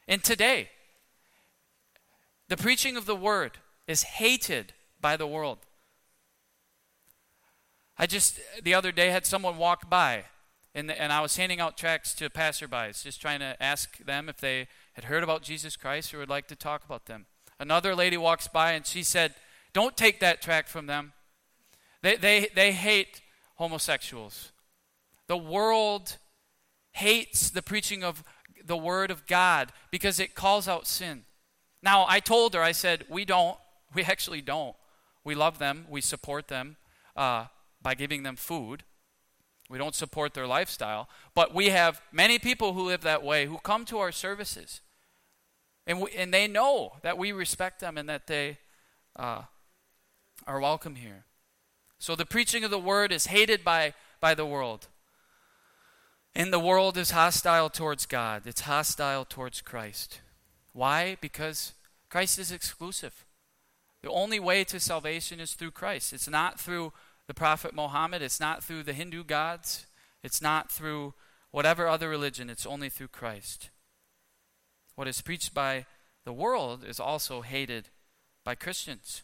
And 0.08 0.24
today, 0.24 0.70
the 2.48 2.58
preaching 2.58 2.98
of 2.98 3.06
the 3.06 3.16
word 3.16 3.60
is 3.88 4.04
hated 4.04 4.74
by 5.00 5.16
the 5.16 5.28
world. 5.28 5.60
I 7.98 8.08
just, 8.08 8.40
the 8.62 8.74
other 8.74 8.92
day, 8.92 9.10
had 9.10 9.26
someone 9.26 9.58
walk 9.58 9.90
by, 9.90 10.26
and, 10.74 10.92
and 10.92 11.14
I 11.14 11.22
was 11.22 11.38
handing 11.38 11.60
out 11.60 11.78
tracts 11.78 12.14
to 12.16 12.30
passerbys, 12.30 13.04
just 13.04 13.22
trying 13.22 13.40
to 13.40 13.56
ask 13.62 13.98
them 14.00 14.28
if 14.28 14.38
they 14.38 14.68
had 14.94 15.06
heard 15.06 15.24
about 15.24 15.44
Jesus 15.44 15.76
Christ 15.76 16.14
or 16.14 16.20
would 16.20 16.30
like 16.30 16.48
to 16.48 16.56
talk 16.56 16.84
about 16.84 17.06
them. 17.06 17.26
Another 17.60 17.96
lady 17.96 18.18
walks 18.18 18.48
by, 18.48 18.72
and 18.72 18.86
she 18.86 19.04
said, 19.04 19.36
Don't 19.72 19.96
take 19.96 20.20
that 20.20 20.42
tract 20.42 20.68
from 20.68 20.88
them. 20.88 21.14
They, 22.02 22.16
they, 22.16 22.50
they 22.54 22.72
hate 22.72 23.22
homosexuals. 23.56 24.52
The 25.28 25.38
world 25.38 26.18
hates 26.94 27.50
the 27.50 27.62
preaching 27.62 28.04
of 28.04 28.24
the 28.64 28.78
Word 28.78 29.12
of 29.12 29.26
God 29.28 29.72
because 29.92 30.20
it 30.20 30.36
calls 30.36 30.68
out 30.68 30.88
sin. 30.88 31.24
Now, 31.84 32.06
I 32.08 32.20
told 32.20 32.54
her, 32.54 32.62
I 32.62 32.72
said, 32.72 33.06
we 33.10 33.26
don't. 33.26 33.58
We 33.94 34.04
actually 34.04 34.42
don't. 34.42 34.78
We 35.26 35.36
love 35.36 35.60
them, 35.60 35.86
we 35.90 36.00
support 36.00 36.48
them 36.48 36.78
uh, 37.18 37.48
by 37.82 37.94
giving 37.94 38.24
them 38.24 38.38
food. 38.38 38.84
We 39.70 39.78
don't 39.78 39.96
support 39.96 40.34
their 40.34 40.48
lifestyle. 40.48 41.10
But 41.34 41.54
we 41.54 41.70
have 41.70 42.02
many 42.12 42.40
people 42.40 42.72
who 42.72 42.84
live 42.84 43.02
that 43.02 43.22
way 43.22 43.48
who 43.48 43.58
come 43.58 43.84
to 43.86 44.00
our 44.00 44.14
services. 44.14 44.80
And, 45.86 46.00
we, 46.00 46.12
and 46.12 46.34
they 46.34 46.48
know 46.48 46.94
that 47.02 47.18
we 47.18 47.34
respect 47.34 47.82
them 47.82 47.98
and 47.98 48.08
that 48.08 48.28
they 48.28 48.60
uh, 49.16 49.44
are 50.48 50.60
welcome 50.60 50.96
here. 50.96 51.26
So 52.02 52.16
the 52.16 52.26
preaching 52.26 52.64
of 52.64 52.72
the 52.72 52.80
word 52.80 53.12
is 53.12 53.28
hated 53.28 53.64
by, 53.64 53.94
by 54.20 54.34
the 54.34 54.46
world. 54.46 54.88
And 56.34 56.52
the 56.52 56.58
world 56.58 56.98
is 56.98 57.12
hostile 57.12 57.70
towards 57.70 58.08
God, 58.08 58.48
it's 58.48 58.62
hostile 58.62 59.24
towards 59.24 59.62
Christ. 59.62 60.20
Why? 60.74 61.16
Because 61.22 61.74
Christ 62.10 62.40
is 62.40 62.52
exclusive. 62.52 63.24
The 64.02 64.10
only 64.10 64.40
way 64.40 64.64
to 64.64 64.80
salvation 64.80 65.40
is 65.40 65.54
through 65.54 65.72
Christ. 65.72 66.12
It's 66.12 66.28
not 66.28 66.60
through 66.60 66.92
the 67.28 67.36
Prophet 67.36 67.76
Muhammad, 67.76 68.24
it's 68.24 68.40
not 68.40 68.64
through 68.64 68.82
the 68.82 68.94
Hindu 68.94 69.24
gods, 69.24 69.86
it's 70.24 70.42
not 70.42 70.72
through 70.72 71.14
whatever 71.52 71.88
other 71.88 72.10
religion, 72.10 72.50
it's 72.50 72.66
only 72.66 72.90
through 72.90 73.10
Christ. 73.10 73.70
What 74.96 75.08
is 75.08 75.22
preached 75.22 75.54
by 75.54 75.86
the 76.26 76.34
world 76.34 76.84
is 76.84 77.00
also 77.00 77.42
hated 77.42 77.90
by 78.44 78.56
Christians. 78.56 79.22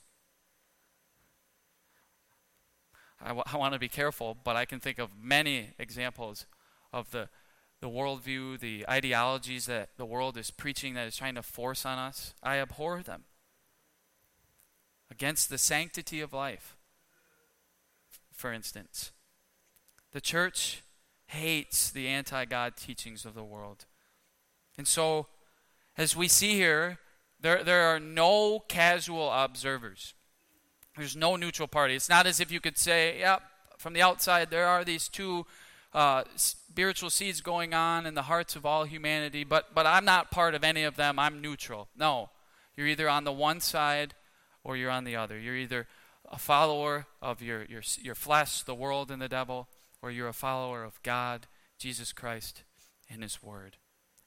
I, 3.21 3.29
w- 3.29 3.43
I 3.51 3.57
want 3.57 3.73
to 3.73 3.79
be 3.79 3.89
careful, 3.89 4.37
but 4.43 4.55
I 4.55 4.65
can 4.65 4.79
think 4.79 4.99
of 4.99 5.09
many 5.21 5.71
examples 5.79 6.45
of 6.93 7.11
the, 7.11 7.29
the 7.81 7.89
worldview, 7.89 8.59
the 8.59 8.85
ideologies 8.89 9.65
that 9.65 9.89
the 9.97 10.05
world 10.05 10.37
is 10.37 10.51
preaching 10.51 10.93
that 10.95 11.07
is 11.07 11.15
trying 11.15 11.35
to 11.35 11.43
force 11.43 11.85
on 11.85 11.97
us. 11.97 12.33
I 12.41 12.57
abhor 12.57 13.01
them 13.01 13.23
against 15.09 15.49
the 15.49 15.57
sanctity 15.57 16.21
of 16.21 16.33
life, 16.33 16.75
for 18.33 18.51
instance. 18.51 19.11
The 20.11 20.21
church 20.21 20.83
hates 21.27 21.91
the 21.91 22.07
anti 22.07 22.45
God 22.45 22.77
teachings 22.77 23.25
of 23.25 23.33
the 23.33 23.43
world. 23.43 23.85
And 24.77 24.87
so, 24.87 25.27
as 25.97 26.15
we 26.15 26.27
see 26.27 26.53
here, 26.53 26.99
there, 27.39 27.63
there 27.63 27.83
are 27.83 27.99
no 27.99 28.59
casual 28.67 29.31
observers. 29.31 30.13
There's 30.97 31.15
no 31.15 31.35
neutral 31.35 31.67
party. 31.67 31.95
It's 31.95 32.09
not 32.09 32.25
as 32.25 32.39
if 32.39 32.51
you 32.51 32.59
could 32.59 32.77
say, 32.77 33.19
yep, 33.19 33.41
from 33.77 33.93
the 33.93 34.01
outside, 34.01 34.49
there 34.49 34.67
are 34.67 34.83
these 34.83 35.07
two 35.07 35.45
uh, 35.93 36.23
spiritual 36.35 37.09
seeds 37.09 37.41
going 37.41 37.73
on 37.73 38.05
in 38.05 38.15
the 38.15 38.23
hearts 38.23 38.55
of 38.55 38.65
all 38.65 38.83
humanity, 38.83 39.43
but, 39.43 39.73
but 39.73 39.85
I'm 39.85 40.05
not 40.05 40.31
part 40.31 40.55
of 40.55 40.63
any 40.63 40.83
of 40.83 40.95
them. 40.95 41.19
I'm 41.19 41.41
neutral. 41.41 41.87
No. 41.97 42.29
You're 42.75 42.87
either 42.87 43.09
on 43.09 43.23
the 43.23 43.31
one 43.31 43.59
side 43.59 44.13
or 44.63 44.75
you're 44.75 44.91
on 44.91 45.03
the 45.03 45.15
other. 45.15 45.39
You're 45.39 45.55
either 45.55 45.87
a 46.31 46.37
follower 46.37 47.07
of 47.21 47.41
your, 47.41 47.63
your, 47.65 47.81
your 48.01 48.15
flesh, 48.15 48.63
the 48.63 48.75
world, 48.75 49.11
and 49.11 49.21
the 49.21 49.29
devil, 49.29 49.67
or 50.01 50.11
you're 50.11 50.27
a 50.27 50.33
follower 50.33 50.83
of 50.83 51.01
God, 51.03 51.47
Jesus 51.79 52.11
Christ, 52.11 52.63
and 53.09 53.23
His 53.23 53.41
Word. 53.41 53.77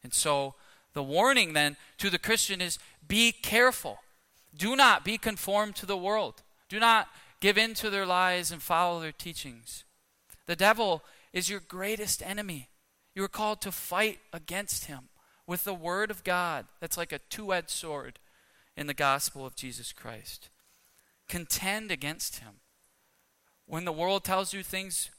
And 0.03 0.15
so 0.15 0.55
the 0.95 1.03
warning 1.03 1.53
then 1.53 1.77
to 1.99 2.11
the 2.11 2.19
Christian 2.19 2.61
is 2.61 2.79
be 3.07 3.33
careful. 3.33 3.99
Do 4.57 4.75
not 4.75 5.05
be 5.05 5.19
conformed 5.19 5.77
to 5.77 5.87
the 5.87 5.97
world. 5.97 6.43
Do 6.71 6.81
not 6.81 7.09
give 7.41 7.59
in 7.59 7.75
to 7.75 7.91
their 7.91 8.07
lies 8.07 8.51
and 8.51 8.63
follow 8.63 9.01
their 9.01 9.13
teachings. 9.13 9.85
The 10.47 10.57
devil 10.57 11.03
is 11.35 11.51
your 11.51 11.61
greatest 11.61 12.23
enemy. 12.23 12.69
You 13.15 13.23
are 13.25 13.29
called 13.29 13.61
to 13.63 13.73
fight 13.73 14.21
against 14.33 14.87
him 14.87 15.11
with 15.51 15.65
the 15.65 15.75
Word 15.75 16.13
of 16.13 16.23
God. 16.23 16.67
That's 16.81 16.97
like 16.97 17.13
a 17.13 17.19
two 17.19 17.53
edged 17.53 17.71
sword 17.71 18.21
in 18.77 18.87
the 18.87 18.95
gospel 18.95 19.45
of 19.45 19.57
Jesus 19.57 19.93
Christ. 19.93 20.49
Contend 21.29 21.91
against 21.91 22.39
Him. 22.39 22.61
When 23.67 23.85
the 23.85 23.93
world 23.93 24.23
tells 24.23 24.53
you 24.53 24.63
things, 24.63 25.11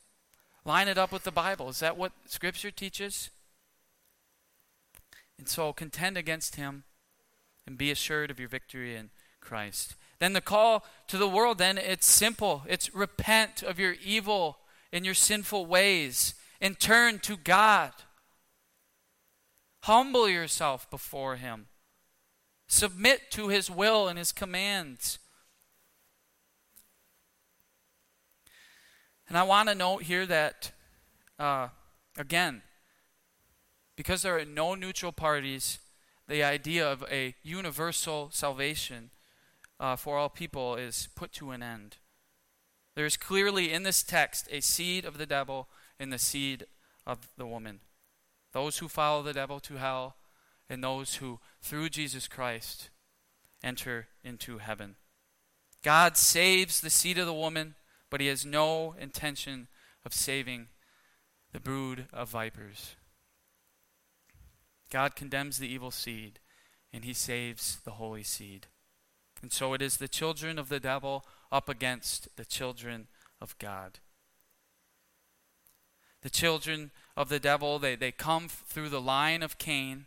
line 0.63 0.87
it 0.87 0.97
up 0.97 1.11
with 1.11 1.23
the 1.23 1.31
Bible. 1.31 1.67
Is 1.67 1.79
that 1.79 1.97
what 1.97 2.13
Scripture 2.27 2.71
teaches? 2.71 3.29
And 5.37 5.49
so 5.49 5.73
contend 5.73 6.17
against 6.17 6.55
Him 6.55 6.85
and 7.67 7.77
be 7.77 7.91
assured 7.91 8.31
of 8.31 8.39
your 8.39 8.49
victory 8.49 8.95
in 8.95 9.09
Christ. 9.41 9.95
Then 10.21 10.33
the 10.33 10.39
call 10.39 10.85
to 11.07 11.17
the 11.17 11.27
world, 11.27 11.57
then 11.57 11.79
it's 11.79 12.05
simple. 12.05 12.61
It's 12.69 12.93
repent 12.93 13.63
of 13.63 13.79
your 13.79 13.95
evil 14.05 14.59
and 14.93 15.03
your 15.03 15.15
sinful 15.15 15.65
ways 15.65 16.35
and 16.61 16.79
turn 16.79 17.17
to 17.21 17.35
God. 17.35 17.91
Humble 19.81 20.29
yourself 20.29 20.87
before 20.91 21.37
Him. 21.37 21.65
Submit 22.67 23.31
to 23.31 23.47
His 23.47 23.71
will 23.71 24.07
and 24.07 24.19
His 24.19 24.31
commands. 24.31 25.17
And 29.27 29.35
I 29.35 29.41
want 29.41 29.69
to 29.69 29.75
note 29.75 30.03
here 30.03 30.27
that, 30.27 30.71
uh, 31.39 31.69
again, 32.15 32.61
because 33.97 34.21
there 34.21 34.37
are 34.37 34.45
no 34.45 34.75
neutral 34.75 35.13
parties, 35.13 35.79
the 36.27 36.43
idea 36.43 36.87
of 36.87 37.03
a 37.09 37.33
universal 37.41 38.29
salvation 38.31 39.09
uh, 39.81 39.95
for 39.95 40.17
all 40.17 40.29
people 40.29 40.75
is 40.75 41.09
put 41.15 41.33
to 41.33 41.49
an 41.49 41.63
end. 41.63 41.97
There 42.95 43.05
is 43.05 43.17
clearly 43.17 43.73
in 43.73 43.81
this 43.81 44.03
text 44.03 44.47
a 44.51 44.61
seed 44.61 45.05
of 45.05 45.17
the 45.17 45.25
devil 45.25 45.67
and 45.99 46.13
the 46.13 46.19
seed 46.19 46.67
of 47.07 47.29
the 47.35 47.47
woman. 47.47 47.79
Those 48.53 48.77
who 48.77 48.87
follow 48.87 49.23
the 49.23 49.33
devil 49.33 49.59
to 49.61 49.77
hell, 49.77 50.17
and 50.69 50.83
those 50.83 51.15
who, 51.15 51.39
through 51.61 51.89
Jesus 51.89 52.27
Christ, 52.27 52.89
enter 53.63 54.07
into 54.23 54.59
heaven. 54.59 54.97
God 55.83 56.15
saves 56.15 56.79
the 56.79 56.89
seed 56.89 57.17
of 57.17 57.25
the 57.25 57.33
woman, 57.33 57.75
but 58.09 58.21
he 58.21 58.27
has 58.27 58.45
no 58.45 58.93
intention 58.99 59.67
of 60.05 60.13
saving 60.13 60.67
the 61.53 61.59
brood 61.59 62.05
of 62.13 62.29
vipers. 62.29 62.95
God 64.91 65.15
condemns 65.15 65.57
the 65.57 65.67
evil 65.67 65.91
seed, 65.91 66.39
and 66.93 67.03
he 67.03 67.13
saves 67.13 67.79
the 67.83 67.91
holy 67.91 68.23
seed. 68.23 68.67
And 69.41 69.51
so 69.51 69.73
it 69.73 69.81
is 69.81 69.97
the 69.97 70.07
children 70.07 70.59
of 70.59 70.69
the 70.69 70.79
devil 70.79 71.25
up 71.51 71.67
against 71.67 72.35
the 72.37 72.45
children 72.45 73.07
of 73.41 73.57
God. 73.57 73.99
The 76.21 76.29
children 76.29 76.91
of 77.17 77.29
the 77.29 77.39
devil, 77.39 77.79
they, 77.79 77.95
they 77.95 78.11
come 78.11 78.47
through 78.47 78.89
the 78.89 79.01
line 79.01 79.41
of 79.41 79.57
Cain, 79.57 80.05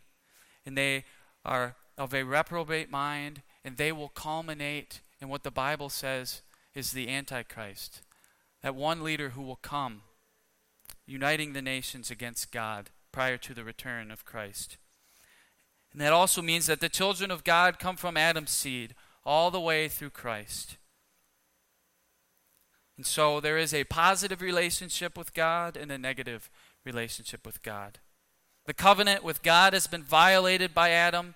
and 0.65 0.77
they 0.77 1.03
are 1.43 1.75
of 1.97 2.13
a 2.13 2.23
reprobate 2.23 2.89
mind, 2.89 3.41
and 3.63 3.77
they 3.77 3.91
will 3.91 4.09
culminate 4.09 5.01
in 5.21 5.29
what 5.29 5.43
the 5.43 5.51
Bible 5.51 5.89
says 5.89 6.41
is 6.73 6.91
the 6.91 7.09
Antichrist. 7.09 8.01
That 8.61 8.75
one 8.75 9.03
leader 9.03 9.29
who 9.29 9.41
will 9.41 9.57
come, 9.57 10.01
uniting 11.05 11.53
the 11.53 11.61
nations 11.61 12.09
against 12.09 12.51
God 12.51 12.89
prior 13.11 13.37
to 13.37 13.53
the 13.53 13.63
return 13.63 14.11
of 14.11 14.25
Christ. 14.25 14.77
And 15.91 16.01
that 16.01 16.13
also 16.13 16.41
means 16.41 16.65
that 16.65 16.81
the 16.81 16.89
children 16.89 17.31
of 17.31 17.43
God 17.43 17.79
come 17.79 17.95
from 17.95 18.17
Adam's 18.17 18.51
seed 18.51 18.95
all 19.25 19.51
the 19.51 19.59
way 19.59 19.87
through 19.87 20.11
Christ. 20.11 20.77
And 22.97 23.05
so 23.05 23.39
there 23.39 23.57
is 23.57 23.73
a 23.73 23.83
positive 23.85 24.41
relationship 24.41 25.17
with 25.17 25.33
God 25.33 25.75
and 25.75 25.91
a 25.91 25.97
negative 25.97 26.49
relationship 26.85 27.45
with 27.45 27.61
God. 27.61 27.99
The 28.65 28.73
covenant 28.73 29.23
with 29.23 29.43
God 29.43 29.73
has 29.73 29.87
been 29.87 30.03
violated 30.03 30.73
by 30.73 30.91
Adam, 30.91 31.35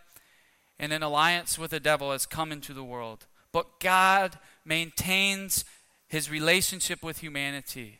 and 0.79 0.93
an 0.93 1.03
alliance 1.03 1.59
with 1.59 1.71
the 1.71 1.79
devil 1.79 2.11
has 2.11 2.25
come 2.25 2.51
into 2.51 2.73
the 2.73 2.83
world. 2.83 3.27
But 3.51 3.79
God 3.79 4.39
maintains 4.63 5.65
his 6.07 6.31
relationship 6.31 7.03
with 7.03 7.19
humanity, 7.19 7.99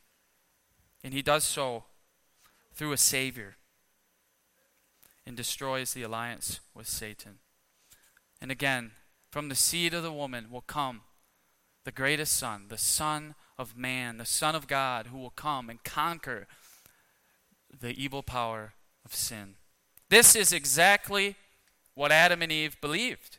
and 1.03 1.13
he 1.13 1.21
does 1.21 1.43
so 1.43 1.83
through 2.73 2.93
a 2.93 2.97
Savior 2.97 3.57
and 5.25 5.35
destroys 5.35 5.93
the 5.93 6.03
alliance 6.03 6.59
with 6.73 6.87
Satan. 6.87 7.39
And 8.41 8.51
again, 8.51 8.91
from 9.29 9.49
the 9.49 9.55
seed 9.55 9.93
of 9.93 10.03
the 10.03 10.11
woman 10.11 10.47
will 10.49 10.61
come 10.61 11.01
the 11.85 11.91
greatest 11.91 12.37
Son, 12.37 12.65
the 12.69 12.77
Son 12.77 13.35
of 13.57 13.77
man, 13.77 14.17
the 14.17 14.25
Son 14.25 14.55
of 14.55 14.67
God, 14.67 15.07
who 15.07 15.17
will 15.17 15.29
come 15.29 15.69
and 15.69 15.83
conquer 15.83 16.47
the 17.77 17.91
evil 17.91 18.23
power 18.23 18.73
of 19.05 19.13
sin. 19.13 19.55
This 20.09 20.35
is 20.35 20.51
exactly 20.51 21.35
what 21.93 22.11
Adam 22.11 22.41
and 22.41 22.51
Eve 22.51 22.79
believed 22.81 23.37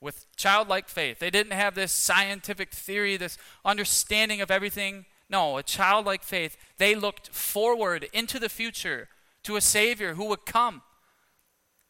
with 0.00 0.26
childlike 0.36 0.88
faith. 0.88 1.18
They 1.18 1.30
didn't 1.30 1.52
have 1.52 1.74
this 1.74 1.92
scientific 1.92 2.72
theory, 2.72 3.16
this 3.16 3.38
understanding 3.64 4.40
of 4.40 4.50
everything. 4.50 5.06
No, 5.30 5.56
a 5.56 5.62
childlike 5.62 6.22
faith. 6.22 6.56
They 6.78 6.94
looked 6.94 7.28
forward 7.30 8.08
into 8.12 8.38
the 8.38 8.48
future 8.48 9.08
to 9.44 9.56
a 9.56 9.60
Savior 9.60 10.14
who 10.14 10.26
would 10.26 10.44
come. 10.44 10.82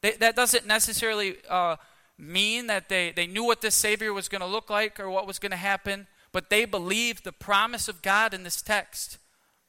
They, 0.00 0.12
that 0.12 0.36
doesn't 0.36 0.66
necessarily 0.66 1.36
uh, 1.48 1.76
mean 2.18 2.66
that 2.68 2.88
they, 2.88 3.12
they 3.12 3.26
knew 3.26 3.44
what 3.44 3.60
this 3.60 3.74
Savior 3.74 4.12
was 4.12 4.28
going 4.28 4.40
to 4.40 4.46
look 4.46 4.70
like 4.70 5.00
or 5.00 5.10
what 5.10 5.26
was 5.26 5.38
going 5.38 5.50
to 5.50 5.56
happen, 5.56 6.06
but 6.32 6.50
they 6.50 6.64
believed 6.64 7.24
the 7.24 7.32
promise 7.32 7.88
of 7.88 8.02
God 8.02 8.34
in 8.34 8.42
this 8.42 8.62
text, 8.62 9.18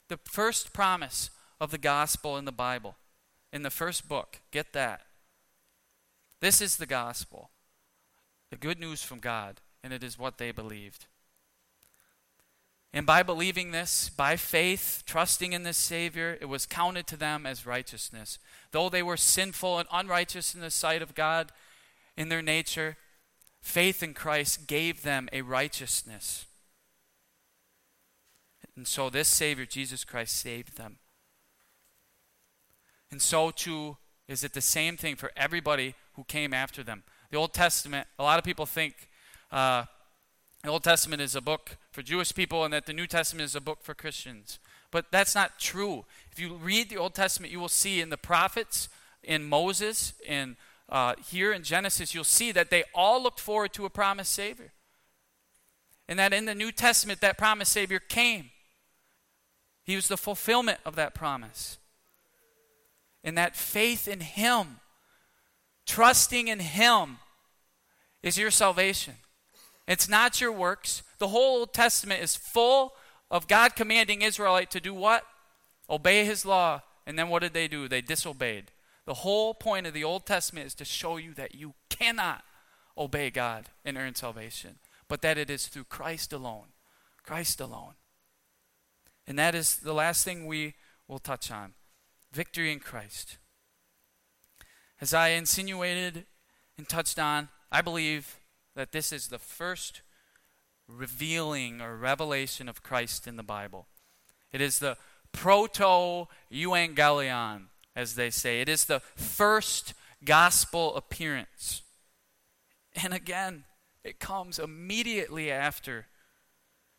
the 0.09 0.17
first 0.17 0.73
promise 0.73 1.29
of 1.59 1.71
the 1.71 1.77
gospel 1.77 2.37
in 2.37 2.45
the 2.45 2.51
Bible, 2.51 2.95
in 3.51 3.63
the 3.63 3.69
first 3.69 4.07
book. 4.07 4.39
Get 4.51 4.73
that. 4.73 5.01
This 6.41 6.61
is 6.61 6.77
the 6.77 6.85
gospel, 6.85 7.49
the 8.51 8.57
good 8.57 8.79
news 8.79 9.01
from 9.01 9.19
God, 9.19 9.61
and 9.83 9.93
it 9.93 10.03
is 10.03 10.19
what 10.19 10.37
they 10.37 10.51
believed. 10.51 11.05
And 12.93 13.05
by 13.05 13.23
believing 13.23 13.71
this, 13.71 14.09
by 14.09 14.37
faith, 14.37 15.03
trusting 15.05 15.51
in 15.51 15.63
this 15.63 15.75
Savior, 15.77 16.37
it 16.39 16.45
was 16.45 16.65
counted 16.65 17.07
to 17.07 17.17
them 17.17 17.45
as 17.45 17.65
righteousness. 17.65 18.39
Though 18.71 18.87
they 18.87 19.03
were 19.03 19.17
sinful 19.17 19.79
and 19.79 19.89
unrighteous 19.91 20.55
in 20.55 20.61
the 20.61 20.71
sight 20.71 21.01
of 21.01 21.13
God 21.13 21.51
in 22.17 22.29
their 22.29 22.41
nature, 22.41 22.97
faith 23.61 24.01
in 24.03 24.13
Christ 24.13 24.67
gave 24.67 25.03
them 25.03 25.27
a 25.33 25.41
righteousness. 25.41 26.45
And 28.75 28.87
so 28.87 29.09
this 29.09 29.27
Savior, 29.27 29.65
Jesus 29.65 30.03
Christ, 30.03 30.35
saved 30.35 30.77
them. 30.77 30.97
And 33.11 33.21
so 33.21 33.51
too 33.51 33.97
is 34.27 34.43
it 34.43 34.53
the 34.53 34.61
same 34.61 34.97
thing 34.97 35.15
for 35.15 35.31
everybody 35.37 35.95
who 36.13 36.23
came 36.23 36.53
after 36.53 36.83
them. 36.83 37.03
The 37.31 37.37
Old 37.37 37.53
Testament, 37.53 38.07
a 38.17 38.23
lot 38.23 38.39
of 38.39 38.45
people 38.45 38.65
think 38.65 39.09
uh, 39.51 39.85
the 40.63 40.69
Old 40.69 40.83
Testament 40.83 41.21
is 41.21 41.35
a 41.35 41.41
book 41.41 41.77
for 41.91 42.01
Jewish 42.01 42.33
people 42.33 42.63
and 42.63 42.73
that 42.73 42.85
the 42.85 42.93
New 42.93 43.07
Testament 43.07 43.45
is 43.45 43.55
a 43.55 43.61
book 43.61 43.79
for 43.83 43.93
Christians. 43.93 44.59
But 44.91 45.11
that's 45.11 45.35
not 45.35 45.59
true. 45.59 46.05
If 46.31 46.39
you 46.39 46.55
read 46.55 46.89
the 46.89 46.97
Old 46.97 47.13
Testament, 47.13 47.51
you 47.51 47.59
will 47.59 47.69
see 47.69 48.01
in 48.01 48.09
the 48.09 48.17
prophets, 48.17 48.89
in 49.23 49.43
Moses, 49.43 50.13
in 50.25 50.57
uh, 50.89 51.15
here 51.27 51.51
in 51.51 51.63
Genesis, 51.63 52.13
you'll 52.13 52.23
see 52.23 52.51
that 52.51 52.69
they 52.69 52.83
all 52.93 53.21
looked 53.21 53.39
forward 53.39 53.73
to 53.73 53.85
a 53.85 53.89
promised 53.89 54.31
Savior. 54.31 54.73
And 56.07 56.19
that 56.19 56.33
in 56.33 56.45
the 56.45 56.55
New 56.55 56.71
Testament, 56.71 57.21
that 57.21 57.37
promised 57.37 57.71
Savior 57.71 57.99
came. 57.99 58.51
He 59.83 59.95
was 59.95 60.07
the 60.07 60.17
fulfillment 60.17 60.79
of 60.85 60.95
that 60.95 61.15
promise. 61.15 61.77
And 63.23 63.37
that 63.37 63.55
faith 63.55 64.07
in 64.07 64.19
Him, 64.19 64.79
trusting 65.87 66.47
in 66.47 66.59
Him, 66.59 67.17
is 68.21 68.37
your 68.37 68.51
salvation. 68.51 69.15
It's 69.87 70.09
not 70.09 70.41
your 70.41 70.51
works. 70.51 71.01
The 71.17 71.29
whole 71.29 71.59
Old 71.59 71.73
Testament 71.73 72.21
is 72.21 72.35
full 72.35 72.93
of 73.31 73.47
God 73.47 73.75
commanding 73.75 74.21
Israelite 74.21 74.69
to 74.71 74.79
do 74.79 74.93
what? 74.93 75.23
Obey 75.89 76.25
His 76.25 76.45
law. 76.45 76.81
And 77.07 77.17
then 77.17 77.29
what 77.29 77.41
did 77.41 77.53
they 77.53 77.67
do? 77.67 77.87
They 77.87 78.01
disobeyed. 78.01 78.71
The 79.05 79.15
whole 79.15 79.53
point 79.53 79.87
of 79.87 79.93
the 79.93 80.03
Old 80.03 80.25
Testament 80.25 80.67
is 80.67 80.75
to 80.75 80.85
show 80.85 81.17
you 81.17 81.33
that 81.35 81.55
you 81.55 81.73
cannot 81.89 82.43
obey 82.97 83.29
God 83.29 83.69
and 83.83 83.97
earn 83.97 84.15
salvation, 84.15 84.79
but 85.07 85.21
that 85.21 85.37
it 85.37 85.49
is 85.49 85.67
through 85.67 85.85
Christ 85.85 86.33
alone. 86.33 86.67
Christ 87.23 87.59
alone. 87.59 87.93
And 89.27 89.37
that 89.39 89.55
is 89.55 89.77
the 89.77 89.93
last 89.93 90.23
thing 90.23 90.45
we 90.45 90.75
will 91.07 91.19
touch 91.19 91.51
on 91.51 91.73
victory 92.31 92.71
in 92.71 92.79
Christ. 92.79 93.37
As 94.99 95.13
I 95.13 95.29
insinuated 95.29 96.25
and 96.77 96.87
touched 96.87 97.17
on, 97.17 97.49
I 97.71 97.81
believe 97.81 98.39
that 98.75 98.91
this 98.91 99.11
is 99.11 99.27
the 99.27 99.39
first 99.39 100.01
revealing 100.87 101.81
or 101.81 101.95
revelation 101.95 102.67
of 102.69 102.83
Christ 102.83 103.27
in 103.27 103.37
the 103.37 103.43
Bible. 103.43 103.87
It 104.51 104.61
is 104.61 104.79
the 104.79 104.97
proto 105.31 106.27
euangelion, 106.51 107.67
as 107.95 108.15
they 108.15 108.29
say. 108.29 108.61
It 108.61 108.69
is 108.69 108.85
the 108.85 108.99
first 109.15 109.93
gospel 110.23 110.95
appearance. 110.95 111.81
And 112.95 113.13
again, 113.13 113.63
it 114.03 114.19
comes 114.19 114.59
immediately 114.59 115.51
after 115.51 116.07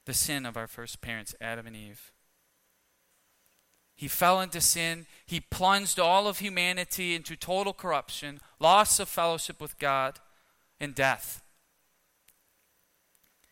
the 0.05 0.15
sin 0.15 0.47
of 0.47 0.57
our 0.57 0.67
first 0.67 1.01
parents, 1.01 1.35
Adam 1.41 1.67
and 1.67 1.77
Eve. 1.77 2.13
He 3.95 4.09
fell 4.09 4.41
into 4.41 4.61
sin. 4.61 5.07
He 5.25 5.41
plunged 5.41 5.99
all 5.99 6.29
of 6.29 6.39
humanity 6.39 7.15
into 7.15 7.35
total 7.35 7.73
corruption, 7.73 8.41
loss 8.61 9.01
of 9.01 9.09
fellowship 9.09 9.61
with 9.61 9.79
God, 9.79 10.21
and 10.79 10.95
death. 10.95 11.43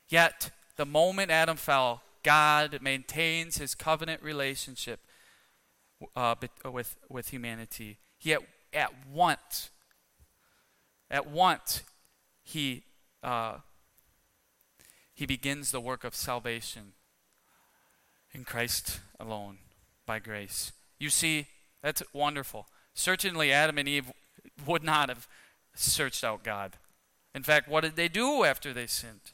Yet, 0.09 0.51
the 0.77 0.85
moment 0.85 1.31
Adam 1.31 1.57
fell, 1.57 2.03
God 2.23 2.79
maintains 2.83 3.57
his 3.57 3.75
covenant 3.75 4.23
relationship 4.23 5.01
uh, 6.17 6.35
with, 6.65 6.97
with 7.09 7.29
humanity. 7.29 7.99
He 8.19 8.33
at, 8.33 8.43
at 8.73 8.93
once, 9.13 9.71
at 11.11 11.29
once, 11.29 11.83
he, 12.43 12.83
uh, 13.23 13.59
he 15.15 15.27
begins 15.27 15.71
the 15.71 15.81
work 15.81 16.05
of 16.05 16.15
salvation 16.15 16.93
in 18.33 18.45
Christ 18.45 19.01
alone 19.21 19.59
by 20.07 20.19
grace. 20.19 20.73
You 20.99 21.11
see, 21.11 21.47
that's 21.83 22.03
wonderful. 22.13 22.67
Certainly, 22.95 23.53
Adam 23.53 23.79
and 23.79 23.89
Eve 23.89 24.13
would 24.67 24.83
not 24.83 25.09
have 25.09 25.29
searched 25.75 26.25
out 26.25 26.43
God. 26.43 26.77
In 27.35 27.43
fact, 27.43 27.69
what 27.69 27.83
did 27.83 27.97
they 27.97 28.09
do 28.09 28.45
after 28.45 28.73
they 28.73 28.87
sinned? 28.87 29.33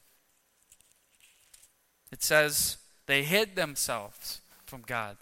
It 2.11 2.23
says 2.23 2.77
they 3.05 3.23
hid 3.23 3.55
themselves 3.55 4.41
from 4.65 4.81
God. 4.81 5.17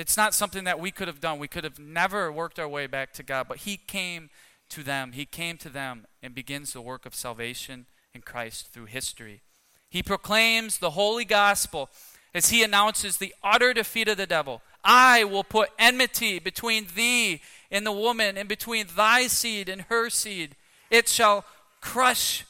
It's 0.00 0.16
not 0.16 0.34
something 0.34 0.64
that 0.64 0.80
we 0.80 0.90
could 0.90 1.08
have 1.08 1.20
done. 1.20 1.38
We 1.38 1.48
could 1.48 1.64
have 1.64 1.78
never 1.78 2.32
worked 2.32 2.58
our 2.58 2.68
way 2.68 2.86
back 2.86 3.12
to 3.14 3.22
God, 3.22 3.46
but 3.48 3.58
He 3.58 3.76
came 3.76 4.30
to 4.70 4.82
them. 4.82 5.12
He 5.12 5.26
came 5.26 5.58
to 5.58 5.68
them 5.68 6.06
and 6.22 6.34
begins 6.34 6.72
the 6.72 6.80
work 6.80 7.04
of 7.04 7.14
salvation 7.14 7.86
in 8.14 8.22
Christ 8.22 8.68
through 8.72 8.86
history. 8.86 9.42
He 9.90 10.02
proclaims 10.02 10.78
the 10.78 10.90
holy 10.90 11.24
gospel 11.24 11.90
as 12.34 12.50
he 12.50 12.62
announces 12.62 13.16
the 13.16 13.34
utter 13.42 13.74
defeat 13.74 14.08
of 14.08 14.16
the 14.16 14.26
devil. 14.26 14.62
I 14.84 15.24
will 15.24 15.44
put 15.44 15.70
enmity 15.78 16.38
between 16.38 16.86
thee 16.94 17.42
and 17.70 17.84
the 17.84 17.92
woman, 17.92 18.36
and 18.36 18.48
between 18.48 18.86
thy 18.96 19.26
seed 19.26 19.68
and 19.68 19.82
her 19.82 20.10
seed. 20.10 20.56
It 20.90 21.08
shall 21.08 21.44
crush 21.80 22.44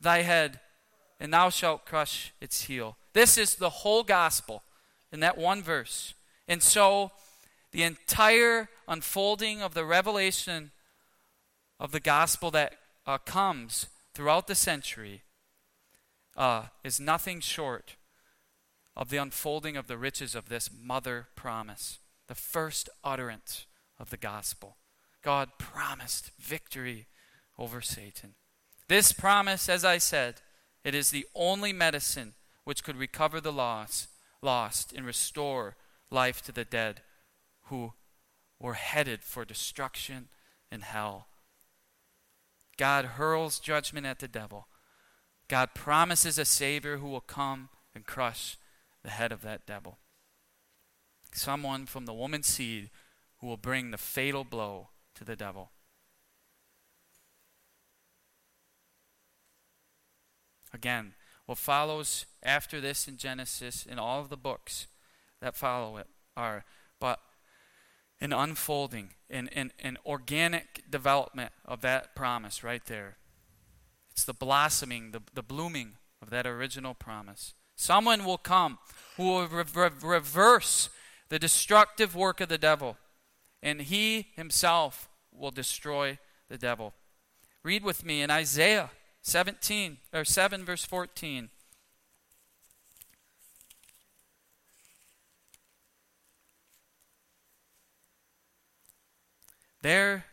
thy 0.00 0.22
head, 0.22 0.60
and 1.18 1.32
thou 1.32 1.50
shalt 1.50 1.86
crush 1.86 2.32
its 2.40 2.64
heel. 2.64 2.96
This 3.14 3.38
is 3.38 3.54
the 3.54 3.70
whole 3.70 4.02
gospel 4.02 4.62
in 5.12 5.20
that 5.20 5.38
one 5.38 5.62
verse. 5.62 6.14
And 6.46 6.62
so, 6.62 7.10
the 7.72 7.82
entire 7.82 8.68
unfolding 8.86 9.62
of 9.62 9.74
the 9.74 9.84
revelation 9.84 10.70
of 11.80 11.90
the 11.92 12.00
gospel 12.00 12.50
that 12.52 12.74
uh, 13.06 13.18
comes 13.18 13.86
throughout 14.14 14.46
the 14.46 14.54
century 14.54 15.22
uh, 16.36 16.64
is 16.82 17.00
nothing 17.00 17.40
short 17.40 17.96
of 18.96 19.10
the 19.10 19.16
unfolding 19.16 19.76
of 19.76 19.88
the 19.88 19.98
riches 19.98 20.34
of 20.34 20.48
this 20.48 20.70
mother 20.72 21.28
promise, 21.34 21.98
the 22.28 22.34
first 22.34 22.88
utterance 23.02 23.66
of 23.98 24.10
the 24.10 24.16
gospel. 24.16 24.76
God 25.22 25.50
promised 25.58 26.30
victory 26.38 27.06
over 27.58 27.80
Satan. 27.80 28.34
This 28.88 29.12
promise, 29.12 29.68
as 29.68 29.84
I 29.84 29.98
said, 29.98 30.42
it 30.84 30.94
is 30.94 31.10
the 31.10 31.26
only 31.34 31.72
medicine 31.72 32.34
which 32.64 32.84
could 32.84 32.96
recover 32.96 33.40
the 33.40 33.52
loss, 33.52 34.08
lost 34.42 34.92
and 34.92 35.06
restore 35.06 35.76
life 36.14 36.40
to 36.42 36.52
the 36.52 36.64
dead 36.64 37.02
who 37.64 37.92
were 38.58 38.74
headed 38.74 39.22
for 39.22 39.44
destruction 39.44 40.28
and 40.70 40.82
hell. 40.82 41.26
God 42.78 43.04
hurls 43.04 43.58
judgment 43.58 44.06
at 44.06 44.20
the 44.20 44.28
devil. 44.28 44.68
God 45.48 45.74
promises 45.74 46.38
a 46.38 46.44
Savior 46.44 46.96
who 46.96 47.08
will 47.08 47.20
come 47.20 47.68
and 47.94 48.06
crush 48.06 48.56
the 49.02 49.10
head 49.10 49.32
of 49.32 49.42
that 49.42 49.66
devil. 49.66 49.98
Someone 51.32 51.84
from 51.86 52.06
the 52.06 52.14
woman's 52.14 52.46
seed 52.46 52.90
who 53.38 53.46
will 53.46 53.56
bring 53.56 53.90
the 53.90 53.98
fatal 53.98 54.44
blow 54.44 54.88
to 55.16 55.24
the 55.24 55.36
devil. 55.36 55.70
Again, 60.72 61.14
what 61.46 61.58
follows 61.58 62.26
after 62.42 62.80
this 62.80 63.06
in 63.06 63.16
Genesis 63.16 63.84
in 63.84 63.98
all 63.98 64.20
of 64.20 64.28
the 64.28 64.36
books 64.36 64.86
that 65.44 65.54
follow 65.54 65.98
it 65.98 66.06
are 66.38 66.64
but 66.98 67.20
an 68.18 68.32
unfolding, 68.32 69.10
an, 69.28 69.48
an, 69.48 69.72
an 69.78 69.98
organic 70.06 70.90
development 70.90 71.52
of 71.66 71.82
that 71.82 72.16
promise 72.16 72.64
right 72.64 72.84
there. 72.86 73.18
It's 74.10 74.24
the 74.24 74.32
blossoming, 74.32 75.10
the, 75.10 75.20
the 75.34 75.42
blooming 75.42 75.98
of 76.22 76.30
that 76.30 76.46
original 76.46 76.94
promise. 76.94 77.52
Someone 77.76 78.24
will 78.24 78.38
come 78.38 78.78
who 79.18 79.24
will 79.24 79.46
re- 79.46 79.64
re- 79.74 79.90
reverse 80.02 80.88
the 81.28 81.38
destructive 81.38 82.14
work 82.14 82.40
of 82.40 82.48
the 82.48 82.56
devil, 82.56 82.96
and 83.62 83.82
he 83.82 84.28
himself 84.36 85.10
will 85.30 85.50
destroy 85.50 86.18
the 86.48 86.56
devil. 86.56 86.94
Read 87.62 87.84
with 87.84 88.02
me 88.02 88.22
in 88.22 88.30
Isaiah 88.30 88.90
17 89.20 89.98
or 90.14 90.24
7 90.24 90.64
verse 90.64 90.86
14. 90.86 91.50
There 99.84 100.24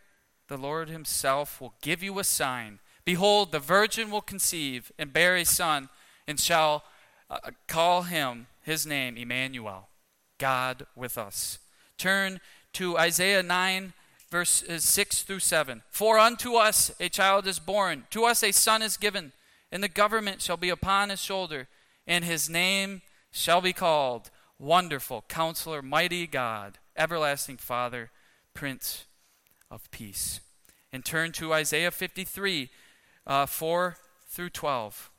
the 0.48 0.56
Lord 0.56 0.88
himself 0.88 1.60
will 1.60 1.74
give 1.82 2.02
you 2.02 2.20
a 2.20 2.24
sign. 2.24 2.80
Behold, 3.04 3.52
the 3.52 3.60
virgin 3.60 4.10
will 4.10 4.22
conceive 4.22 4.94
and 4.98 5.12
bear 5.12 5.36
a 5.36 5.44
son, 5.44 5.90
and 6.26 6.40
shall 6.40 6.86
uh, 7.30 7.52
call 7.68 8.04
him 8.04 8.48
his 8.62 8.88
name 8.88 9.18
Emmanuel, 9.18 9.90
God 10.38 10.86
with 10.96 11.18
us. 11.18 11.60
Turn 11.98 12.40
to 12.72 12.98
Isaiah 12.98 13.44
9, 13.44 13.92
verses 14.30 14.86
6 14.86 15.24
through 15.24 15.40
7. 15.40 15.82
For 15.90 16.18
unto 16.18 16.56
us 16.56 16.90
a 17.02 17.10
child 17.10 17.46
is 17.46 17.60
born, 17.60 18.06
to 18.12 18.24
us 18.24 18.46
a 18.46 18.54
son 18.54 18.82
is 18.82 18.96
given, 18.96 19.34
and 19.70 19.84
the 19.84 19.90
government 19.90 20.42
shall 20.42 20.56
be 20.56 20.70
upon 20.70 21.10
his 21.10 21.22
shoulder, 21.22 21.68
and 22.08 22.24
his 22.24 22.50
name 22.50 23.02
shall 23.34 23.60
be 23.60 23.74
called 23.74 24.30
Wonderful 24.58 25.26
Counselor, 25.28 25.82
Mighty 25.82 26.26
God, 26.26 26.78
Everlasting 26.96 27.58
Father, 27.58 28.12
Prince 28.54 29.08
of 29.72 29.90
Peace. 29.90 30.42
And 30.94 31.04
turn 31.04 31.32
to 31.34 31.54
Isaiah 31.54 31.90
53, 31.90 32.70
uh, 33.26 33.46
4 33.46 33.98
through 34.28 34.50
12. 34.50 35.10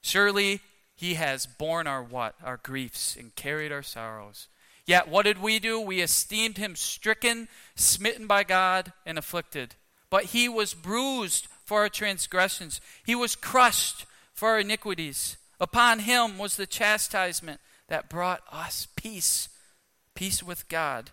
Surely 0.00 0.60
he 0.94 1.14
has 1.14 1.46
borne 1.46 1.88
our 1.88 2.02
what? 2.02 2.36
Our 2.42 2.58
griefs 2.58 3.16
and 3.16 3.34
carried 3.34 3.72
our 3.72 3.82
sorrows. 3.82 4.46
Yet 4.86 5.08
what 5.08 5.24
did 5.24 5.42
we 5.42 5.58
do? 5.58 5.80
We 5.80 6.00
esteemed 6.00 6.58
him 6.58 6.76
stricken, 6.76 7.48
smitten 7.74 8.28
by 8.28 8.44
God, 8.44 8.92
and 9.04 9.18
afflicted. 9.18 9.74
But 10.08 10.26
he 10.26 10.48
was 10.48 10.74
bruised 10.74 11.48
for 11.64 11.80
our 11.80 11.88
transgressions, 11.88 12.80
he 13.04 13.16
was 13.16 13.34
crushed 13.34 14.06
for 14.32 14.50
our 14.50 14.60
iniquities. 14.60 15.36
Upon 15.58 16.00
him 16.00 16.38
was 16.38 16.54
the 16.56 16.66
chastisement 16.66 17.60
that 17.88 18.08
brought 18.08 18.42
us 18.50 18.86
peace, 18.96 19.48
peace 20.14 20.42
with 20.42 20.68
God. 20.68 21.10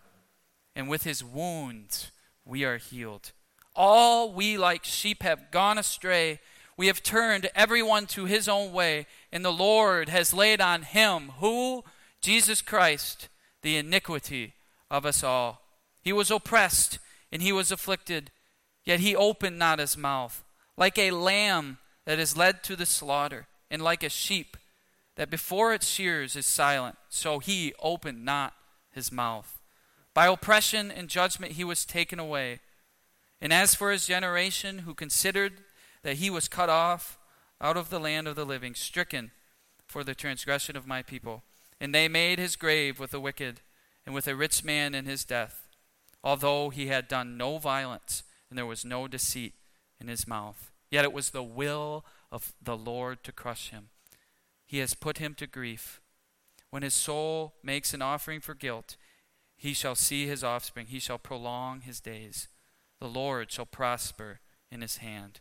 And 0.76 0.90
with 0.90 1.04
his 1.04 1.24
wounds 1.24 2.12
we 2.46 2.64
are 2.64 2.78
healed. 2.78 3.32
All 3.76 4.32
we 4.34 4.58
like 4.58 4.84
sheep 4.84 5.24
have 5.24 5.52
gone 5.52 5.78
astray 5.78 6.40
we 6.76 6.88
have 6.88 7.04
turned 7.04 7.50
everyone 7.54 8.08
to 8.08 8.26
his 8.26 8.48
own 8.48 8.72
way, 8.72 9.06
and 9.32 9.46
the 9.46 9.52
Lord 9.52 10.10
has 10.10 10.34
laid 10.34 10.60
on 10.60 10.82
him, 10.82 11.34
who? 11.40 11.84
Jesus 12.22 12.62
Christ, 12.62 13.30
the 13.62 13.78
iniquity 13.78 14.54
of 14.90 15.06
us 15.06 15.24
all. 15.24 15.62
He 16.02 16.14
was 16.14 16.32
oppressed 16.32 17.00
and 17.32 17.42
he 17.42 17.52
was 17.52 17.72
afflicted, 17.72 18.32
yet 18.86 19.00
he 19.00 19.16
opened 19.16 19.58
not 19.58 19.80
his 19.80 19.98
mouth. 19.98 20.44
Like 20.78 20.98
a 20.98 21.12
lamb 21.12 21.78
that 22.06 22.20
is 22.20 22.38
led 22.38 22.64
to 22.64 22.76
the 22.76 22.86
slaughter, 22.86 23.48
and 23.70 23.82
like 23.82 24.04
a 24.04 24.10
sheep 24.10 24.58
that 25.16 25.30
before 25.30 25.74
its 25.74 25.88
shears 25.88 26.36
is 26.36 26.46
silent, 26.46 26.96
so 27.10 27.40
he 27.40 27.74
opened 27.82 28.26
not 28.26 28.54
his 28.92 29.12
mouth. 29.12 29.62
By 30.14 30.28
oppression 30.28 30.92
and 30.92 31.10
judgment 31.10 31.54
he 31.54 31.64
was 31.64 31.86
taken 31.86 32.20
away. 32.20 32.60
And 33.42 33.52
as 33.52 33.76
for 33.76 33.92
his 33.92 34.08
generation, 34.08 34.80
who 34.80 34.94
considered 34.94 35.62
that 36.04 36.18
he 36.18 36.30
was 36.30 36.48
cut 36.48 36.70
off 36.70 37.18
out 37.60 37.78
of 37.78 37.90
the 37.90 38.00
land 38.00 38.28
of 38.28 38.36
the 38.36 38.46
living, 38.46 38.76
stricken 38.76 39.32
for 39.88 40.04
the 40.04 40.16
transgression 40.16 40.76
of 40.76 40.88
my 40.88 41.02
people. 41.02 41.44
And 41.80 41.94
they 41.94 42.08
made 42.08 42.40
his 42.40 42.56
grave 42.56 43.00
with 43.00 43.12
the 43.12 43.20
wicked 43.20 43.62
and 44.06 44.14
with 44.14 44.28
a 44.28 44.36
rich 44.36 44.64
man 44.64 44.94
in 44.96 45.06
his 45.06 45.24
death, 45.24 45.68
although 46.24 46.70
he 46.70 46.88
had 46.88 47.08
done 47.08 47.38
no 47.38 47.58
violence 47.58 48.24
and 48.50 48.58
there 48.58 48.66
was 48.66 48.86
no 48.86 49.08
deceit 49.08 49.54
in 50.00 50.08
his 50.08 50.28
mouth. 50.28 50.72
Yet 50.92 51.06
it 51.06 51.14
was 51.14 51.30
the 51.30 51.44
will 51.44 52.06
of 52.32 52.54
the 52.62 52.78
Lord 52.78 53.24
to 53.24 53.32
crush 53.32 53.72
him. 53.72 53.90
He 54.66 54.80
has 54.80 54.94
put 54.94 55.18
him 55.18 55.34
to 55.36 55.48
grief. 55.48 56.02
When 56.70 56.84
his 56.84 56.94
soul 56.94 57.54
makes 57.62 57.94
an 57.94 58.02
offering 58.02 58.40
for 58.40 58.56
guilt, 58.56 58.98
he 59.56 59.74
shall 59.74 59.96
see 59.96 60.28
his 60.28 60.44
offspring, 60.44 60.88
he 60.88 61.00
shall 61.00 61.18
prolong 61.18 61.82
his 61.82 62.00
days. 62.00 62.48
The 63.00 63.08
Lord 63.08 63.52
shall 63.52 63.66
prosper 63.66 64.40
in 64.72 64.82
his 64.82 64.98
hand. 64.98 65.40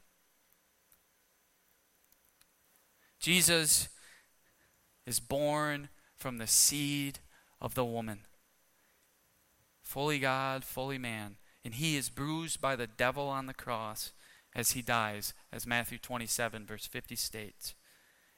Jesus 3.18 3.88
is 5.06 5.20
born 5.20 5.88
from 6.16 6.38
the 6.38 6.46
seed 6.46 7.20
of 7.60 7.74
the 7.74 7.84
woman. 7.84 8.20
Fully 9.82 10.18
God, 10.18 10.64
fully 10.64 10.98
man. 10.98 11.36
And 11.64 11.74
he 11.74 11.96
is 11.96 12.08
bruised 12.08 12.60
by 12.60 12.76
the 12.76 12.86
devil 12.86 13.28
on 13.28 13.46
the 13.46 13.54
cross 13.54 14.12
as 14.54 14.72
he 14.72 14.82
dies, 14.82 15.32
as 15.52 15.66
Matthew 15.66 15.98
27, 15.98 16.66
verse 16.66 16.86
50 16.86 17.16
states. 17.16 17.74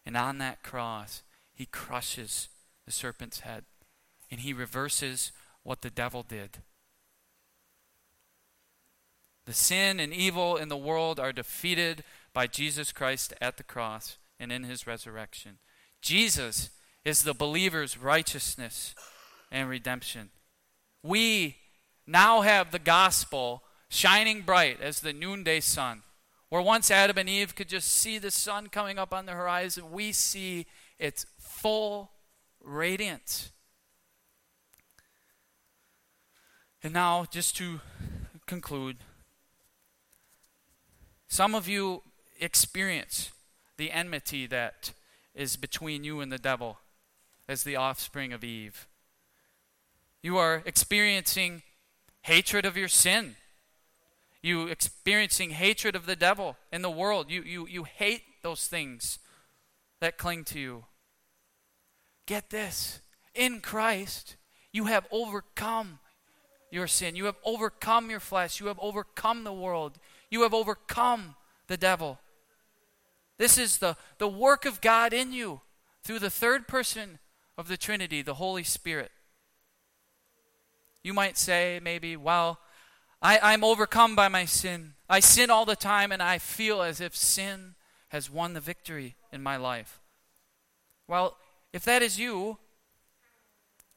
And 0.06 0.16
on 0.16 0.38
that 0.38 0.62
cross, 0.62 1.22
he 1.52 1.66
crushes 1.66 2.48
the 2.84 2.92
serpent's 2.92 3.40
head 3.40 3.64
and 4.30 4.40
he 4.40 4.52
reverses 4.52 5.32
what 5.62 5.82
the 5.82 5.90
devil 5.90 6.22
did. 6.22 6.58
The 9.46 9.52
sin 9.52 10.00
and 10.00 10.12
evil 10.12 10.56
in 10.56 10.68
the 10.68 10.76
world 10.76 11.20
are 11.20 11.32
defeated 11.32 12.02
by 12.32 12.46
Jesus 12.46 12.92
Christ 12.92 13.34
at 13.40 13.56
the 13.56 13.62
cross 13.62 14.18
and 14.40 14.50
in 14.50 14.64
his 14.64 14.86
resurrection. 14.86 15.58
Jesus 16.00 16.70
is 17.04 17.22
the 17.22 17.34
believer's 17.34 17.98
righteousness 17.98 18.94
and 19.50 19.68
redemption. 19.68 20.30
We 21.02 21.56
now 22.06 22.40
have 22.40 22.70
the 22.70 22.78
gospel 22.78 23.62
shining 23.88 24.42
bright 24.42 24.80
as 24.80 25.00
the 25.00 25.12
noonday 25.12 25.60
sun. 25.60 26.02
Where 26.54 26.62
once 26.62 26.88
Adam 26.88 27.18
and 27.18 27.28
Eve 27.28 27.56
could 27.56 27.68
just 27.68 27.90
see 27.90 28.16
the 28.16 28.30
sun 28.30 28.68
coming 28.68 28.96
up 28.96 29.12
on 29.12 29.26
the 29.26 29.32
horizon, 29.32 29.90
we 29.90 30.12
see 30.12 30.66
its 31.00 31.26
full 31.36 32.12
radiance. 32.62 33.50
And 36.80 36.94
now, 36.94 37.26
just 37.28 37.56
to 37.56 37.80
conclude, 38.46 38.98
some 41.26 41.56
of 41.56 41.66
you 41.66 42.02
experience 42.38 43.32
the 43.76 43.90
enmity 43.90 44.46
that 44.46 44.92
is 45.34 45.56
between 45.56 46.04
you 46.04 46.20
and 46.20 46.30
the 46.30 46.38
devil 46.38 46.78
as 47.48 47.64
the 47.64 47.74
offspring 47.74 48.32
of 48.32 48.44
Eve. 48.44 48.86
You 50.22 50.38
are 50.38 50.62
experiencing 50.64 51.62
hatred 52.22 52.64
of 52.64 52.76
your 52.76 52.86
sin. 52.86 53.34
You 54.44 54.66
experiencing 54.66 55.52
hatred 55.52 55.96
of 55.96 56.04
the 56.04 56.14
devil 56.14 56.58
in 56.70 56.82
the 56.82 56.90
world. 56.90 57.30
You, 57.30 57.40
you, 57.40 57.66
you 57.66 57.84
hate 57.84 58.24
those 58.42 58.66
things 58.66 59.18
that 60.02 60.18
cling 60.18 60.44
to 60.44 60.60
you. 60.60 60.84
Get 62.26 62.50
this 62.50 63.00
in 63.34 63.60
Christ, 63.60 64.36
you 64.70 64.84
have 64.84 65.06
overcome 65.10 65.98
your 66.70 66.86
sin. 66.86 67.16
You 67.16 67.24
have 67.24 67.36
overcome 67.42 68.10
your 68.10 68.20
flesh. 68.20 68.60
You 68.60 68.66
have 68.66 68.78
overcome 68.80 69.44
the 69.44 69.52
world. 69.52 69.98
You 70.28 70.42
have 70.42 70.52
overcome 70.52 71.36
the 71.66 71.78
devil. 71.78 72.18
This 73.38 73.56
is 73.56 73.78
the, 73.78 73.96
the 74.18 74.28
work 74.28 74.66
of 74.66 74.82
God 74.82 75.14
in 75.14 75.32
you 75.32 75.62
through 76.02 76.18
the 76.18 76.28
third 76.28 76.68
person 76.68 77.18
of 77.56 77.68
the 77.68 77.78
Trinity, 77.78 78.20
the 78.20 78.34
Holy 78.34 78.62
Spirit. 78.62 79.10
You 81.02 81.14
might 81.14 81.38
say, 81.38 81.80
maybe, 81.82 82.14
well, 82.14 82.58
I, 83.24 83.40
I'm 83.42 83.64
overcome 83.64 84.14
by 84.14 84.28
my 84.28 84.44
sin. 84.44 84.92
I 85.08 85.20
sin 85.20 85.48
all 85.48 85.64
the 85.64 85.74
time, 85.74 86.12
and 86.12 86.22
I 86.22 86.36
feel 86.36 86.82
as 86.82 87.00
if 87.00 87.16
sin 87.16 87.74
has 88.08 88.30
won 88.30 88.52
the 88.52 88.60
victory 88.60 89.16
in 89.32 89.42
my 89.42 89.56
life. 89.56 89.98
Well, 91.08 91.38
if 91.72 91.84
that 91.86 92.02
is 92.02 92.18
you, 92.18 92.58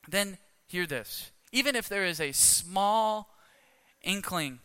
then 0.07 0.37
hear 0.65 0.87
this. 0.87 1.31
Even 1.51 1.75
if 1.75 1.89
there 1.89 2.05
is 2.05 2.21
a 2.21 2.31
small 2.31 3.35
inkling 4.01 4.59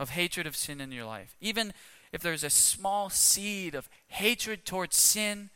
of 0.00 0.10
hatred 0.10 0.46
of 0.46 0.56
sin 0.56 0.80
in 0.80 0.92
your 0.92 1.04
life, 1.04 1.36
even 1.42 1.74
if 2.10 2.22
there's 2.22 2.44
a 2.44 2.50
small 2.50 3.10
seed 3.10 3.74
of 3.74 3.86
hatred 4.08 4.64
towards 4.64 4.96
sin 4.96 5.50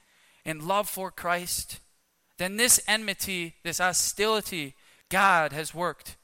and 0.45 0.63
love 0.63 0.87
for 0.87 1.11
Christ, 1.11 1.81
then 2.37 2.59
this 2.59 2.79
enmity, 2.87 3.55
this 3.63 3.79
hostility, 3.79 4.75
God 5.09 5.55
has 5.55 5.75
worked 5.75 6.17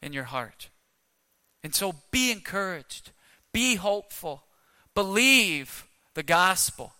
in 0.00 0.14
your 0.14 0.24
heart. 0.24 0.70
And 1.64 1.74
so 1.74 1.94
be 2.10 2.30
encouraged, 2.30 3.10
be 3.50 3.76
hopeful, 3.76 4.44
believe 4.94 5.88
the 6.12 6.22
gospel. 6.22 6.92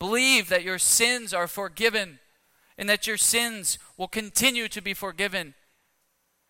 Believe 0.00 0.48
that 0.48 0.64
your 0.64 0.78
sins 0.78 1.32
are 1.32 1.46
forgiven 1.46 2.18
and 2.76 2.88
that 2.88 3.06
your 3.06 3.16
sins 3.16 3.78
will 3.96 4.08
continue 4.08 4.66
to 4.68 4.82
be 4.82 4.92
forgiven 4.92 5.54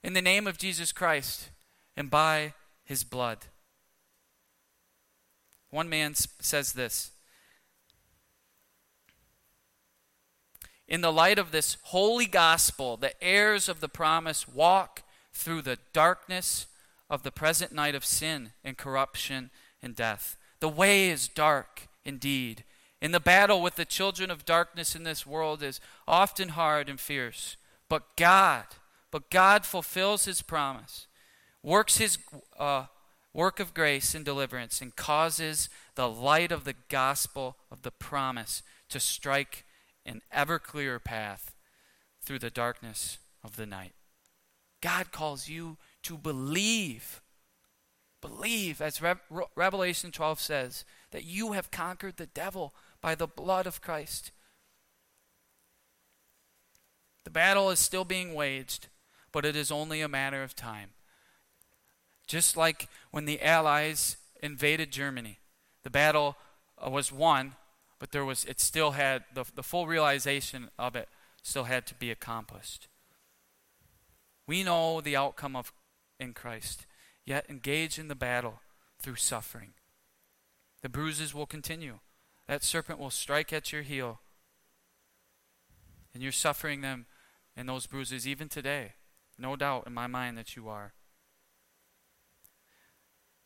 in 0.02 0.14
the 0.14 0.22
name 0.22 0.46
of 0.46 0.56
Jesus 0.56 0.92
Christ 0.92 1.50
and 1.94 2.10
by 2.10 2.54
his 2.84 3.04
blood. 3.04 3.38
One 5.70 5.90
man 5.90 6.14
says 6.14 6.72
this 6.72 7.10
In 10.88 11.02
the 11.02 11.12
light 11.12 11.38
of 11.38 11.50
this 11.50 11.76
holy 11.82 12.26
gospel, 12.26 12.96
the 12.96 13.22
heirs 13.22 13.68
of 13.68 13.80
the 13.80 13.88
promise 13.88 14.48
walk 14.48 15.02
through 15.34 15.60
the 15.60 15.78
darkness 15.92 16.66
of 17.10 17.22
the 17.22 17.30
present 17.30 17.72
night 17.72 17.94
of 17.94 18.04
sin 18.04 18.52
and 18.62 18.76
corruption 18.76 19.50
and 19.82 19.94
death. 19.94 20.36
The 20.60 20.68
way 20.68 21.10
is 21.10 21.28
dark 21.28 21.88
indeed. 22.04 22.64
In 23.00 23.12
the 23.12 23.20
battle 23.20 23.60
with 23.60 23.76
the 23.76 23.84
children 23.84 24.30
of 24.30 24.46
darkness 24.46 24.96
in 24.96 25.02
this 25.02 25.26
world 25.26 25.62
is 25.62 25.80
often 26.08 26.50
hard 26.50 26.88
and 26.88 26.98
fierce. 26.98 27.56
But 27.88 28.16
God, 28.16 28.64
but 29.10 29.30
God 29.30 29.66
fulfills 29.66 30.24
his 30.24 30.40
promise, 30.40 31.06
works 31.62 31.98
his 31.98 32.18
uh, 32.58 32.86
work 33.34 33.60
of 33.60 33.74
grace 33.74 34.14
and 34.14 34.24
deliverance, 34.24 34.80
and 34.80 34.96
causes 34.96 35.68
the 35.96 36.08
light 36.08 36.50
of 36.50 36.64
the 36.64 36.76
gospel 36.88 37.56
of 37.70 37.82
the 37.82 37.90
promise 37.90 38.62
to 38.88 38.98
strike 38.98 39.64
an 40.06 40.22
ever 40.32 40.58
clearer 40.58 40.98
path 40.98 41.54
through 42.22 42.38
the 42.38 42.50
darkness 42.50 43.18
of 43.42 43.56
the 43.56 43.66
night. 43.66 43.92
God 44.80 45.12
calls 45.12 45.48
you 45.48 45.76
to 46.04 46.16
believe. 46.16 47.20
Believe, 48.20 48.80
as 48.80 49.02
Re- 49.02 49.14
Revelation 49.54 50.10
12 50.10 50.40
says, 50.40 50.84
that 51.10 51.24
you 51.24 51.52
have 51.52 51.70
conquered 51.70 52.16
the 52.16 52.26
devil 52.26 52.74
by 53.00 53.14
the 53.14 53.26
blood 53.26 53.66
of 53.66 53.82
Christ. 53.82 54.30
The 57.24 57.30
battle 57.30 57.70
is 57.70 57.78
still 57.78 58.04
being 58.04 58.34
waged, 58.34 58.88
but 59.32 59.44
it 59.44 59.56
is 59.56 59.70
only 59.70 60.00
a 60.00 60.08
matter 60.08 60.42
of 60.42 60.54
time. 60.54 60.90
Just 62.26 62.56
like 62.56 62.88
when 63.10 63.24
the 63.24 63.42
Allies 63.42 64.16
invaded 64.42 64.90
Germany, 64.90 65.38
the 65.82 65.90
battle 65.90 66.36
uh, 66.84 66.90
was 66.90 67.12
won, 67.12 67.54
but 67.98 68.12
there 68.12 68.24
was 68.24 68.44
it 68.44 68.60
still 68.60 68.92
had 68.92 69.24
the, 69.32 69.44
the 69.54 69.62
full 69.62 69.86
realization 69.86 70.70
of 70.78 70.96
it 70.96 71.08
still 71.42 71.64
had 71.64 71.86
to 71.86 71.94
be 71.94 72.10
accomplished. 72.10 72.88
We 74.46 74.62
know 74.62 75.00
the 75.00 75.16
outcome 75.16 75.56
of 75.56 75.72
in 76.18 76.32
Christ, 76.32 76.86
yet 77.24 77.46
engage 77.48 77.98
in 77.98 78.08
the 78.08 78.14
battle 78.14 78.60
through 79.00 79.16
suffering. 79.16 79.74
The 80.82 80.88
bruises 80.88 81.34
will 81.34 81.46
continue. 81.46 82.00
That 82.46 82.62
serpent 82.62 82.98
will 82.98 83.10
strike 83.10 83.52
at 83.52 83.72
your 83.72 83.82
heel. 83.82 84.20
And 86.12 86.22
you're 86.22 86.32
suffering 86.32 86.80
them 86.80 87.06
and 87.56 87.68
those 87.68 87.86
bruises 87.86 88.26
even 88.26 88.48
today. 88.48 88.92
No 89.38 89.56
doubt 89.56 89.84
in 89.86 89.94
my 89.94 90.06
mind 90.06 90.36
that 90.38 90.56
you 90.56 90.68
are. 90.68 90.92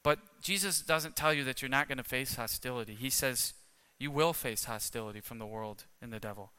But 0.02 0.18
Jesus 0.42 0.80
doesn't 0.80 1.16
tell 1.16 1.32
you 1.32 1.44
that 1.44 1.62
you're 1.62 1.68
not 1.68 1.88
going 1.88 1.98
to 1.98 2.04
face 2.04 2.36
hostility. 2.36 2.94
He 2.94 3.10
says, 3.10 3.54
you 3.98 4.10
will 4.10 4.32
face 4.32 4.64
hostility 4.64 5.20
from 5.20 5.38
the 5.38 5.46
world 5.46 5.84
and 6.00 6.12
the 6.12 6.20
devil. 6.20 6.52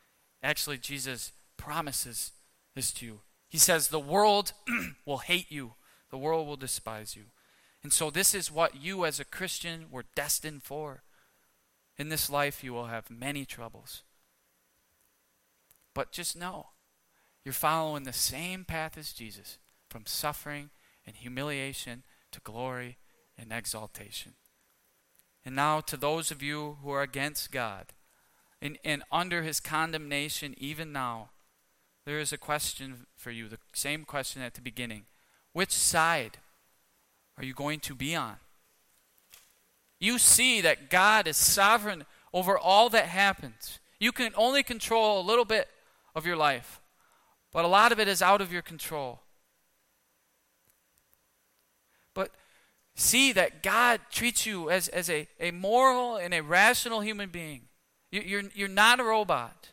Actually, 0.43 0.77
Jesus 0.77 1.31
promises 1.57 2.31
this 2.75 2.91
to 2.93 3.05
you. 3.05 3.19
He 3.47 3.57
says, 3.57 3.87
The 3.87 3.99
world 3.99 4.53
will 5.05 5.19
hate 5.19 5.49
you, 5.49 5.73
the 6.09 6.17
world 6.17 6.47
will 6.47 6.57
despise 6.57 7.15
you. 7.15 7.25
And 7.83 7.93
so, 7.93 8.09
this 8.09 8.33
is 8.33 8.51
what 8.51 8.81
you 8.81 9.05
as 9.05 9.19
a 9.19 9.25
Christian 9.25 9.85
were 9.89 10.05
destined 10.15 10.63
for. 10.63 11.03
In 11.97 12.09
this 12.09 12.29
life, 12.29 12.63
you 12.63 12.73
will 12.73 12.87
have 12.87 13.09
many 13.09 13.45
troubles. 13.45 14.03
But 15.93 16.11
just 16.11 16.37
know, 16.37 16.67
you're 17.43 17.53
following 17.53 18.03
the 18.03 18.13
same 18.13 18.63
path 18.63 18.97
as 18.97 19.13
Jesus 19.13 19.57
from 19.89 20.05
suffering 20.05 20.69
and 21.05 21.15
humiliation 21.15 22.03
to 22.31 22.39
glory 22.41 22.97
and 23.37 23.51
exaltation. 23.51 24.33
And 25.45 25.55
now, 25.55 25.79
to 25.81 25.97
those 25.97 26.31
of 26.31 26.43
you 26.43 26.77
who 26.83 26.91
are 26.91 27.01
against 27.01 27.51
God 27.51 27.87
and, 28.61 28.77
and 28.83 29.03
under 29.11 29.41
his 29.41 29.59
condemnation, 29.59 30.53
even 30.57 30.91
now, 30.91 31.29
there 32.05 32.19
is 32.19 32.33
a 32.33 32.37
question 32.37 33.05
for 33.15 33.31
you, 33.31 33.47
the 33.47 33.59
same 33.73 34.03
question 34.03 34.41
at 34.41 34.53
the 34.53 34.61
beginning. 34.61 35.05
Which 35.53 35.71
side 35.71 36.37
are 37.37 37.43
you 37.43 37.53
going 37.53 37.79
to 37.81 37.95
be 37.95 38.15
on? 38.15 38.35
You 39.99 40.17
see 40.17 40.61
that 40.61 40.89
God 40.89 41.27
is 41.27 41.37
sovereign 41.37 42.05
over 42.33 42.57
all 42.57 42.89
that 42.89 43.05
happens. 43.05 43.79
You 43.99 44.11
can 44.11 44.31
only 44.35 44.63
control 44.63 45.19
a 45.19 45.25
little 45.25 45.45
bit 45.45 45.67
of 46.15 46.25
your 46.25 46.37
life, 46.37 46.79
but 47.51 47.65
a 47.65 47.67
lot 47.67 47.91
of 47.91 47.99
it 47.99 48.07
is 48.07 48.21
out 48.21 48.41
of 48.41 48.53
your 48.53 48.61
control. 48.61 49.19
But 52.13 52.31
see 52.95 53.33
that 53.33 53.61
God 53.61 53.99
treats 54.09 54.45
you 54.45 54.69
as, 54.69 54.87
as 54.87 55.09
a, 55.09 55.27
a 55.39 55.51
moral 55.51 56.15
and 56.15 56.33
a 56.33 56.41
rational 56.41 57.01
human 57.01 57.29
being. 57.29 57.61
You, 58.11 58.21
you're, 58.21 58.43
you're 58.55 58.67
not 58.67 58.99
a 58.99 59.03
robot. 59.03 59.69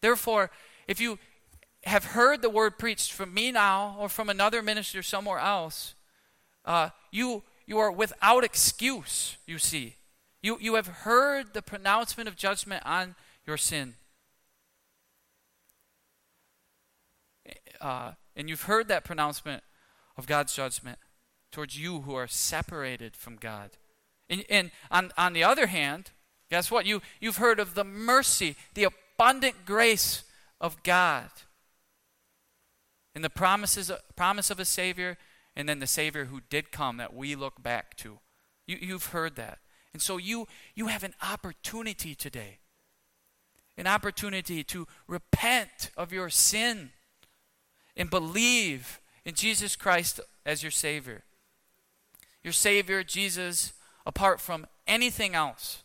Therefore, 0.00 0.50
if 0.86 1.00
you 1.00 1.18
have 1.84 2.06
heard 2.06 2.42
the 2.42 2.50
word 2.50 2.78
preached 2.78 3.12
from 3.12 3.32
me 3.32 3.50
now 3.50 3.96
or 3.98 4.08
from 4.08 4.28
another 4.28 4.62
minister 4.62 5.02
somewhere 5.02 5.38
else, 5.38 5.94
uh, 6.64 6.90
you, 7.10 7.42
you 7.66 7.78
are 7.78 7.90
without 7.90 8.44
excuse, 8.44 9.36
you 9.46 9.58
see. 9.58 9.96
You, 10.42 10.58
you 10.60 10.74
have 10.74 10.86
heard 10.86 11.52
the 11.52 11.62
pronouncement 11.62 12.28
of 12.28 12.36
judgment 12.36 12.82
on 12.86 13.14
your 13.46 13.56
sin. 13.56 13.94
Uh, 17.80 18.12
and 18.36 18.48
you've 18.48 18.62
heard 18.62 18.88
that 18.88 19.04
pronouncement 19.04 19.62
of 20.16 20.26
God's 20.26 20.54
judgment 20.54 20.98
towards 21.50 21.78
you 21.78 22.02
who 22.02 22.14
are 22.14 22.26
separated 22.26 23.16
from 23.16 23.36
God. 23.36 23.70
And, 24.28 24.44
and 24.48 24.70
on, 24.90 25.12
on 25.18 25.32
the 25.32 25.44
other 25.44 25.66
hand, 25.66 26.10
guess 26.50 26.70
what? 26.70 26.86
You, 26.86 27.02
you've 27.20 27.38
heard 27.38 27.58
of 27.58 27.74
the 27.74 27.84
mercy, 27.84 28.56
the 28.74 28.84
abundant 28.84 29.64
grace 29.64 30.24
of 30.60 30.82
God. 30.82 31.30
And 33.14 33.24
the 33.24 33.30
promises, 33.30 33.90
promise 34.16 34.50
of 34.50 34.60
a 34.60 34.64
Savior, 34.64 35.18
and 35.56 35.68
then 35.68 35.80
the 35.80 35.86
Savior 35.86 36.26
who 36.26 36.40
did 36.48 36.70
come 36.70 36.96
that 36.98 37.14
we 37.14 37.34
look 37.34 37.62
back 37.62 37.96
to. 37.98 38.20
You, 38.66 38.78
you've 38.80 39.06
heard 39.06 39.36
that. 39.36 39.58
And 39.92 40.00
so 40.00 40.16
you, 40.16 40.46
you 40.74 40.86
have 40.86 41.02
an 41.02 41.14
opportunity 41.20 42.14
today 42.14 42.60
an 43.80 43.86
opportunity 43.86 44.62
to 44.62 44.86
repent 45.08 45.90
of 45.96 46.12
your 46.12 46.28
sin 46.28 46.90
and 47.96 48.10
believe 48.10 49.00
in 49.24 49.34
Jesus 49.34 49.74
Christ 49.74 50.20
as 50.44 50.62
your 50.62 50.70
Savior. 50.70 51.24
Your 52.44 52.52
Savior, 52.52 53.02
Jesus, 53.02 53.72
apart 54.04 54.38
from 54.38 54.66
anything 54.86 55.34
else. 55.34 55.82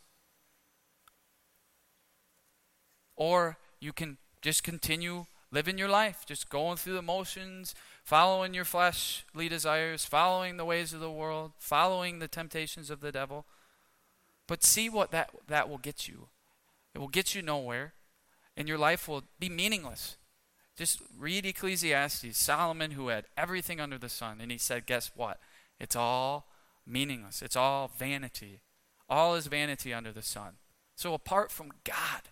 Or 3.15 3.57
you 3.79 3.93
can 3.93 4.17
just 4.41 4.61
continue 4.61 5.25
living 5.55 5.77
your 5.77 5.87
life, 5.87 6.25
just 6.25 6.49
going 6.49 6.75
through 6.75 6.93
the 6.93 7.01
motions, 7.01 7.73
following 8.03 8.53
your 8.53 8.65
fleshly 8.65 9.47
desires, 9.47 10.03
following 10.03 10.57
the 10.57 10.65
ways 10.65 10.91
of 10.91 10.99
the 10.99 11.09
world, 11.09 11.53
following 11.57 12.19
the 12.19 12.27
temptations 12.27 12.89
of 12.89 12.99
the 12.99 13.11
devil. 13.11 13.45
But 14.47 14.63
see 14.63 14.89
what 14.89 15.11
that, 15.11 15.29
that 15.47 15.69
will 15.69 15.77
get 15.77 16.09
you. 16.09 16.27
It 16.93 16.99
will 16.99 17.07
get 17.07 17.33
you 17.33 17.41
nowhere, 17.41 17.93
and 18.57 18.67
your 18.67 18.77
life 18.77 19.07
will 19.07 19.23
be 19.39 19.47
meaningless. 19.47 20.17
Just 20.77 21.01
read 21.17 21.45
Ecclesiastes, 21.45 22.37
Solomon, 22.37 22.91
who 22.91 23.07
had 23.07 23.23
everything 23.37 23.79
under 23.79 23.97
the 23.97 24.09
sun, 24.09 24.39
and 24.41 24.51
he 24.51 24.57
said, 24.57 24.85
Guess 24.85 25.11
what? 25.15 25.39
It's 25.79 25.95
all 25.95 26.47
meaningless. 26.85 27.41
It's 27.41 27.55
all 27.55 27.89
vanity. 27.97 28.59
All 29.07 29.35
is 29.35 29.47
vanity 29.47 29.93
under 29.93 30.11
the 30.11 30.21
sun. 30.21 30.55
So, 30.97 31.13
apart 31.13 31.49
from 31.49 31.71
God, 31.85 32.23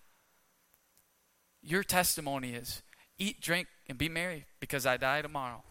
your 1.61 1.84
testimony 1.84 2.53
is 2.53 2.82
eat, 3.18 3.41
drink, 3.41 3.68
and 3.88 3.97
be 3.97 4.09
merry 4.09 4.45
because 4.59 4.86
I 4.86 4.97
die 4.97 5.22
tomorrow. 5.22 5.64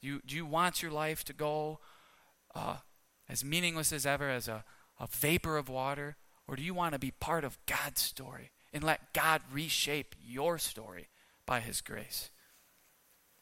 You, 0.00 0.20
do 0.26 0.34
you 0.34 0.46
want 0.46 0.82
your 0.82 0.90
life 0.90 1.24
to 1.24 1.32
go 1.32 1.78
uh, 2.54 2.76
as 3.28 3.44
meaningless 3.44 3.92
as 3.92 4.06
ever, 4.06 4.30
as 4.30 4.48
a, 4.48 4.64
a 4.98 5.06
vapor 5.06 5.56
of 5.56 5.68
water? 5.68 6.16
Or 6.48 6.56
do 6.56 6.62
you 6.62 6.74
want 6.74 6.94
to 6.94 6.98
be 6.98 7.12
part 7.12 7.44
of 7.44 7.58
God's 7.66 8.00
story 8.00 8.50
and 8.72 8.82
let 8.82 9.12
God 9.12 9.42
reshape 9.52 10.14
your 10.20 10.58
story 10.58 11.08
by 11.46 11.60
His 11.60 11.80
grace? 11.80 12.30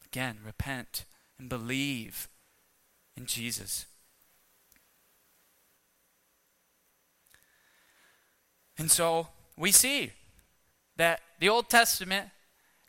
Again, 0.05 0.39
repent 0.45 1.05
and 1.37 1.49
believe 1.49 2.27
in 3.15 3.25
Jesus. 3.25 3.85
And 8.77 8.89
so 8.89 9.27
we 9.57 9.71
see 9.71 10.13
that 10.99 11.21
the 11.39 11.47
Old 11.47 11.69
Testament, 11.69 12.27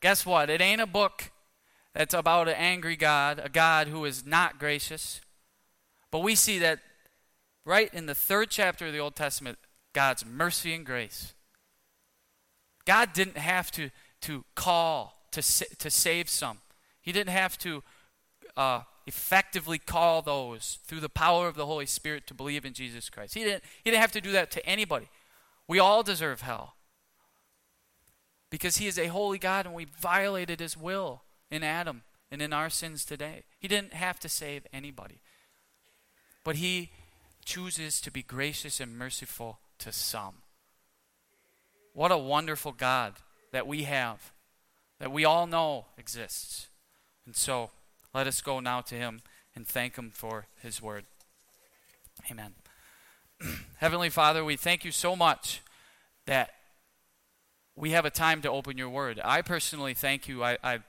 guess 0.01 0.27
what? 0.27 0.51
It 0.51 0.61
ain't 0.61 0.81
a 0.81 0.87
book 0.87 1.31
that's 1.95 2.13
about 2.13 2.49
an 2.49 2.57
angry 2.57 2.97
God, 2.97 3.41
a 3.43 3.49
God 3.49 3.87
who 3.87 4.05
is 4.05 4.27
not 4.27 4.59
gracious. 4.59 5.21
But 6.11 6.21
we 6.21 6.35
see 6.35 6.59
that 6.59 6.81
right 7.65 7.93
in 7.95 8.07
the 8.07 8.15
third 8.15 8.51
chapter 8.51 8.89
of 8.89 8.93
the 8.93 8.99
Old 8.99 9.15
Testament, 9.15 9.59
God's 9.93 10.27
mercy 10.27 10.75
and 10.75 10.85
grace. 10.85 11.35
God 12.85 13.13
didn't 13.13 13.37
have 13.37 13.71
to, 13.73 13.91
to 14.23 14.45
call 14.57 15.15
to, 15.31 15.41
to 15.79 15.91
save 15.91 16.29
some, 16.29 16.59
He 17.01 17.13
didn't 17.13 17.31
have 17.31 17.57
to 17.59 17.85
uh, 18.57 18.81
effectively 19.07 19.79
call 19.79 20.21
those 20.21 20.81
through 20.85 20.99
the 20.99 21.09
power 21.09 21.47
of 21.47 21.55
the 21.55 21.67
Holy 21.67 21.87
Spirit 21.87 22.27
to 22.27 22.35
believe 22.35 22.65
in 22.65 22.73
Jesus 22.73 23.09
Christ. 23.09 23.35
He 23.35 23.45
didn't, 23.45 23.63
he 23.85 23.91
didn't 23.91 24.01
have 24.01 24.13
to 24.13 24.21
do 24.21 24.33
that 24.33 24.51
to 24.51 24.67
anybody. 24.67 25.09
We 25.69 25.79
all 25.79 26.03
deserve 26.03 26.41
hell 26.41 26.75
because 28.51 28.79
He 28.79 28.87
is 28.87 28.99
a 28.99 29.07
holy 29.07 29.39
God 29.39 29.67
and 29.67 29.75
we 29.75 29.87
violated 29.87 30.61
His 30.61 30.77
will 30.77 31.23
in 31.51 31.63
Adam 31.63 32.03
and 32.31 32.43
in 32.43 32.53
our 32.53 32.69
sins 32.69 33.05
today. 33.05 33.45
He 33.59 33.69
didn't 33.69 33.95
have 33.95 34.21
to 34.21 34.29
save 34.29 34.67
anybody, 34.73 35.21
but 36.45 36.57
He 36.57 36.91
chooses 37.45 38.01
to 38.03 38.11
be 38.11 38.23
gracious 38.23 38.81
and 38.81 38.99
merciful 38.99 39.61
to 39.79 39.93
some. 39.93 40.43
What 41.93 42.13
a 42.13 42.19
wonderful 42.19 42.73
God 42.73 43.15
that 43.53 43.67
we 43.67 43.85
have, 43.85 44.33
that 44.99 45.11
we 45.11 45.25
all 45.25 45.47
know 45.47 45.87
exists. 45.99 46.69
And 47.27 47.35
so, 47.35 47.71
let 48.15 48.27
us 48.27 48.41
go 48.41 48.61
now 48.61 48.81
to 48.83 48.95
Him 48.95 49.23
and 49.55 49.67
thank 49.67 49.97
Him 49.97 50.11
for 50.11 50.47
His 50.63 50.83
word. 50.83 51.05
Amen. 52.31 52.55
Heavenly 53.79 54.11
Father, 54.11 54.45
we 54.45 54.57
thank 54.57 54.85
you 54.85 54.93
so 54.93 55.17
much 55.17 55.63
that 56.27 56.51
we 57.77 57.91
have 57.91 58.05
a 58.05 58.11
time 58.11 58.43
to 58.43 58.51
open 58.51 58.77
your 58.77 58.89
word. 58.89 59.21
I 59.25 59.43
personally 59.43 59.95
thank 59.95 60.29
you. 60.29 60.45
I, 60.45 60.59
I 60.63 60.81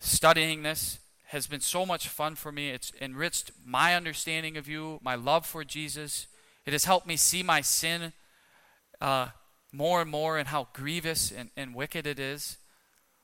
studying 0.00 0.62
this 0.62 0.98
has 1.26 1.46
been 1.46 1.60
so 1.60 1.86
much 1.86 2.08
fun 2.08 2.34
for 2.34 2.52
me. 2.52 2.70
It's 2.70 2.92
enriched 3.00 3.50
my 3.64 3.94
understanding 3.94 4.56
of 4.56 4.68
you, 4.68 4.98
my 5.02 5.14
love 5.14 5.46
for 5.46 5.64
Jesus. 5.64 6.26
It 6.66 6.72
has 6.72 6.84
helped 6.84 7.06
me 7.06 7.16
see 7.16 7.42
my 7.42 7.60
sin 7.60 8.12
uh, 9.00 9.28
more 9.72 10.00
and 10.02 10.10
more 10.10 10.38
and 10.38 10.48
how 10.48 10.68
grievous 10.72 11.32
and, 11.32 11.50
and 11.56 11.74
wicked 11.74 12.06
it 12.06 12.18
is, 12.18 12.58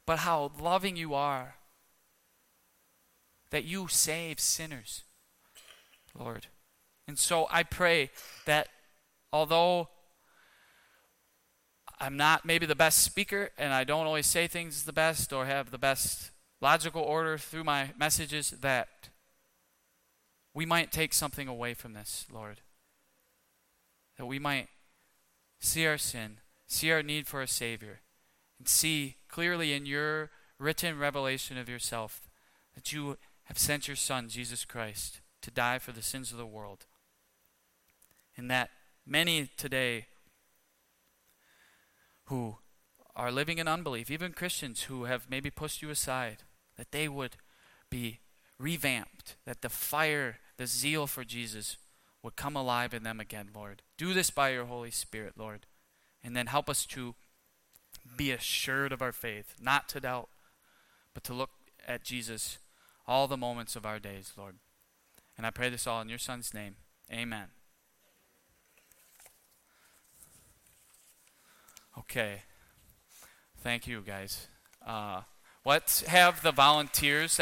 but 0.07 0.21
how 0.21 0.53
loving 0.59 0.97
you 0.97 1.15
are. 1.15 1.57
That 3.51 3.65
you 3.65 3.89
save 3.89 4.39
sinners, 4.39 5.03
Lord. 6.19 6.47
And 7.09 7.19
so 7.19 7.49
I 7.51 7.65
pray 7.65 8.11
that 8.47 8.69
although 9.33 9.89
I'm 12.01 12.17
not 12.17 12.47
maybe 12.47 12.65
the 12.65 12.75
best 12.75 13.03
speaker 13.03 13.51
and 13.59 13.75
I 13.75 13.85
don't 13.85 14.07
always 14.07 14.27
say 14.27 14.47
things 14.47 14.85
the 14.85 14.93
best 14.93 15.33
or 15.33 15.45
have 15.45 15.71
the 15.71 15.79
best 15.79 16.31
logical 16.61 17.03
order 17.03 17.37
through 17.37 17.65
my 17.65 17.91
messages, 17.99 18.51
that 18.51 18.89
we 20.55 20.67
might 20.67 20.93
take 20.93 21.13
something 21.13 21.49
away 21.49 21.75
from 21.75 21.93
this, 21.93 22.27
Lord. 22.33 22.61
That 24.17 24.27
we 24.27 24.39
might 24.39 24.69
see 25.61 25.87
our 25.87 25.99
sin, 25.99 26.39
see 26.67 26.91
our 26.91 27.03
need 27.03 27.27
for 27.27 27.43
a 27.43 27.47
Savior, 27.47 28.01
and 28.59 28.69
see 28.69 29.17
clearly 29.29 29.73
in 29.73 29.87
your 29.87 30.31
written 30.59 30.99
revelation 30.99 31.57
of 31.57 31.69
yourself 31.69 32.29
that 32.75 32.93
you 32.93 33.17
have 33.45 33.59
sent 33.59 33.89
your 33.89 33.97
Son, 33.97 34.29
Jesus 34.29 34.65
Christ, 34.65 35.21
to 35.43 35.51
die 35.51 35.79
for 35.79 35.93
the 35.93 36.03
sins 36.03 36.31
of 36.33 36.39
the 36.39 36.47
world. 36.47 36.87
And 38.37 38.51
that 38.51 38.71
many 39.07 39.51
today 39.57 40.07
who 42.31 42.57
are 43.17 43.33
living 43.33 43.59
in 43.59 43.69
unbelief, 43.69 44.11
even 44.11 44.33
Christians 44.33 44.83
who 44.85 45.05
have 45.05 45.29
maybe 45.29 45.51
pushed 45.51 45.83
you 45.83 45.91
aside, 45.91 46.39
that 46.79 46.93
they 46.93 47.09
would 47.09 47.37
be 47.91 48.21
revamped, 48.59 49.37
that 49.45 49.63
the 49.63 49.69
fire, 49.69 50.39
the 50.57 50.67
zeal 50.67 51.07
for 51.07 51.25
Jesus 51.25 51.77
would 52.23 52.37
come 52.37 52.55
alive 52.55 52.95
in 52.95 53.03
them 53.03 53.19
again, 53.19 53.49
Lord. 53.55 53.83
Do 53.99 54.15
this 54.15 54.31
by 54.31 54.51
your 54.51 54.67
Holy 54.67 54.93
Spirit, 54.93 55.35
Lord. 55.37 55.67
And 56.23 56.37
then 56.37 56.47
help 56.47 56.71
us 56.71 56.87
to 56.87 57.15
be 58.17 58.31
assured 58.31 58.93
of 58.93 59.03
our 59.03 59.13
faith, 59.13 59.57
not 59.61 59.89
to 59.91 60.01
doubt, 60.01 60.29
but 61.15 61.25
to 61.25 61.35
look 61.35 61.51
at 61.87 62.05
Jesus 62.05 62.59
all 63.09 63.27
the 63.27 63.37
moments 63.37 63.75
of 63.75 63.85
our 63.85 63.99
days, 63.99 64.33
Lord. 64.37 64.57
And 65.37 65.47
I 65.47 65.51
pray 65.51 65.69
this 65.69 65.87
all 65.87 66.01
in 66.01 66.09
your 66.09 66.19
Son's 66.19 66.55
name. 66.55 66.77
Amen. 67.13 67.60
Okay. 71.99 72.43
Thank 73.63 73.87
you, 73.87 74.01
guys. 74.01 74.49
Uh, 74.87 75.23
let's 75.65 76.03
have 76.03 76.43
the 76.43 76.53
volunteers 76.53 77.39